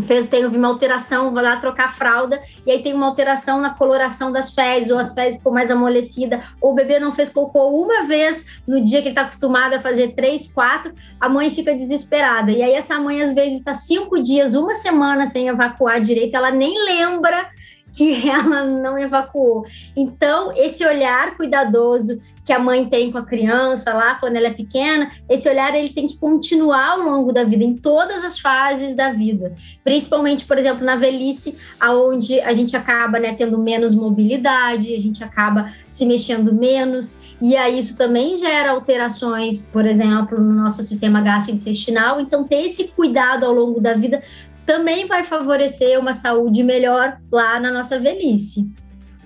fez, 0.03 0.29
tem 0.29 0.47
uma 0.47 0.69
alteração, 0.69 1.33
vai 1.33 1.43
lá 1.43 1.57
trocar 1.57 1.87
a 1.87 1.93
fralda, 1.93 2.41
e 2.65 2.71
aí 2.71 2.83
tem 2.83 2.95
uma 2.95 3.07
alteração 3.07 3.61
na 3.61 3.71
coloração 3.71 4.31
das 4.31 4.55
fezes, 4.55 4.91
ou 4.91 4.99
as 4.99 5.13
fezes 5.13 5.39
ficou 5.39 5.53
mais 5.53 5.71
amolecida, 5.71 6.41
ou 6.61 6.73
o 6.73 6.75
bebê 6.75 7.01
não 7.01 7.13
fez 7.13 7.29
cocô 7.29 7.69
uma 7.69 8.05
vez 8.05 8.47
no 8.67 8.81
dia 8.81 9.03
que 9.03 9.09
ele 9.09 9.11
está 9.11 9.23
acostumado 9.23 9.75
a 9.75 9.81
fazer 9.81 10.15
três, 10.15 10.51
quatro, 10.51 10.93
a 11.21 11.29
mãe 11.29 11.51
fica 11.51 11.75
desesperada. 11.75 12.53
E 12.53 12.63
aí 12.63 12.73
essa 12.73 12.99
mãe, 13.01 13.21
às 13.21 13.33
vezes, 13.33 13.59
está 13.59 13.75
cinco 13.75 14.23
dias, 14.23 14.55
uma 14.55 14.75
semana 14.75 15.27
sem 15.27 15.49
evacuar 15.49 16.01
direito, 16.01 16.35
ela 16.35 16.51
nem 16.51 16.83
lembra 16.85 17.49
que 17.93 18.13
ela 18.29 18.65
não 18.65 18.99
evacuou. 18.99 19.65
Então, 19.97 20.53
esse 20.57 20.85
olhar 20.85 21.37
cuidadoso 21.37 22.21
que 22.45 22.53
a 22.53 22.59
mãe 22.59 22.89
tem 22.89 23.13
com 23.13 23.19
a 23.19 23.25
criança 23.25 23.93
lá 23.93 24.17
quando 24.17 24.35
ela 24.35 24.49
é 24.49 24.53
pequena, 24.53 25.13
esse 25.29 25.49
olhar 25.49 25.73
ele 25.73 25.91
tem 25.91 26.09
que 26.09 26.17
continuar 26.17 26.95
ao 26.95 27.01
longo 27.01 27.33
da 27.33 27.45
vida, 27.45 27.63
em 27.63 27.77
todas 27.77 28.25
as 28.25 28.41
fases 28.41 28.93
da 28.93 29.13
vida. 29.13 29.55
Principalmente, 29.85 30.45
por 30.47 30.59
exemplo, 30.59 30.85
na 30.85 30.97
velhice, 30.97 31.57
aonde 31.79 32.41
a 32.41 32.53
gente 32.53 32.77
acaba 32.77 33.21
né, 33.21 33.35
tendo 33.35 33.57
menos 33.57 33.95
mobilidade, 33.95 34.93
a 34.93 34.99
gente 34.99 35.23
acaba 35.23 35.73
se 35.87 36.07
mexendo 36.07 36.55
menos, 36.55 37.19
e 37.43 37.55
aí 37.55 37.79
isso 37.79 37.97
também 37.97 38.35
gera 38.35 38.71
alterações, 38.71 39.63
por 39.63 39.85
exemplo, 39.85 40.41
no 40.41 40.53
nosso 40.53 40.83
sistema 40.83 41.21
gastrointestinal. 41.21 42.21
Então, 42.21 42.49
ter 42.49 42.65
esse 42.65 42.89
cuidado 42.89 43.45
ao 43.45 43.53
longo 43.53 43.81
da 43.81 43.93
vida 43.93 44.23
também 44.71 45.05
vai 45.05 45.25
favorecer 45.25 45.99
uma 45.99 46.15
saúde 46.15 46.63
melhor 46.63 47.19
lá 47.33 47.59
na 47.59 47.73
nossa 47.73 47.99
velhice. 47.99 48.73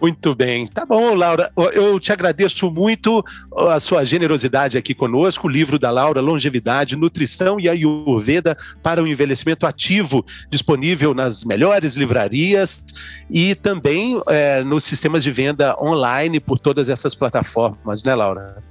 Muito 0.00 0.34
bem. 0.34 0.66
Tá 0.66 0.86
bom, 0.86 1.14
Laura. 1.14 1.52
Eu 1.74 2.00
te 2.00 2.10
agradeço 2.10 2.70
muito 2.70 3.22
a 3.54 3.78
sua 3.78 4.06
generosidade 4.06 4.78
aqui 4.78 4.94
conosco. 4.94 5.46
O 5.46 5.50
livro 5.50 5.78
da 5.78 5.90
Laura, 5.90 6.22
Longevidade, 6.22 6.96
Nutrição 6.96 7.60
e 7.60 7.68
Ayurveda 7.68 8.56
para 8.82 9.02
o 9.02 9.06
Envelhecimento 9.06 9.66
Ativo, 9.66 10.24
disponível 10.48 11.12
nas 11.12 11.44
melhores 11.44 11.94
livrarias 11.94 12.82
e 13.30 13.54
também 13.54 14.22
é, 14.26 14.64
nos 14.64 14.84
sistemas 14.84 15.22
de 15.22 15.30
venda 15.30 15.76
online 15.78 16.40
por 16.40 16.58
todas 16.58 16.88
essas 16.88 17.14
plataformas, 17.14 18.02
né, 18.02 18.14
Laura? 18.14 18.62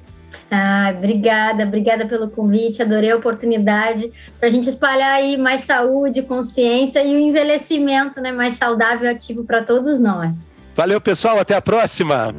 Ah, 0.56 0.94
obrigada, 0.96 1.64
obrigada 1.64 2.06
pelo 2.06 2.30
convite, 2.30 2.80
adorei 2.80 3.10
a 3.10 3.16
oportunidade 3.16 4.14
para 4.40 4.50
a 4.50 4.52
gente 4.52 4.70
espalhar 4.70 5.12
aí 5.14 5.36
mais 5.36 5.62
saúde, 5.62 6.22
consciência 6.22 7.04
e 7.04 7.16
o 7.16 7.20
envelhecimento 7.20 8.22
né, 8.22 8.32
mais 8.32 8.54
saudável 8.54 9.10
e 9.10 9.12
ativo 9.12 9.44
para 9.46 9.64
todos 9.64 10.00
nós. 10.00 10.54
Valeu, 10.76 11.02
pessoal. 11.02 11.40
Até 11.40 11.56
a 11.56 11.62
próxima. 11.62 12.36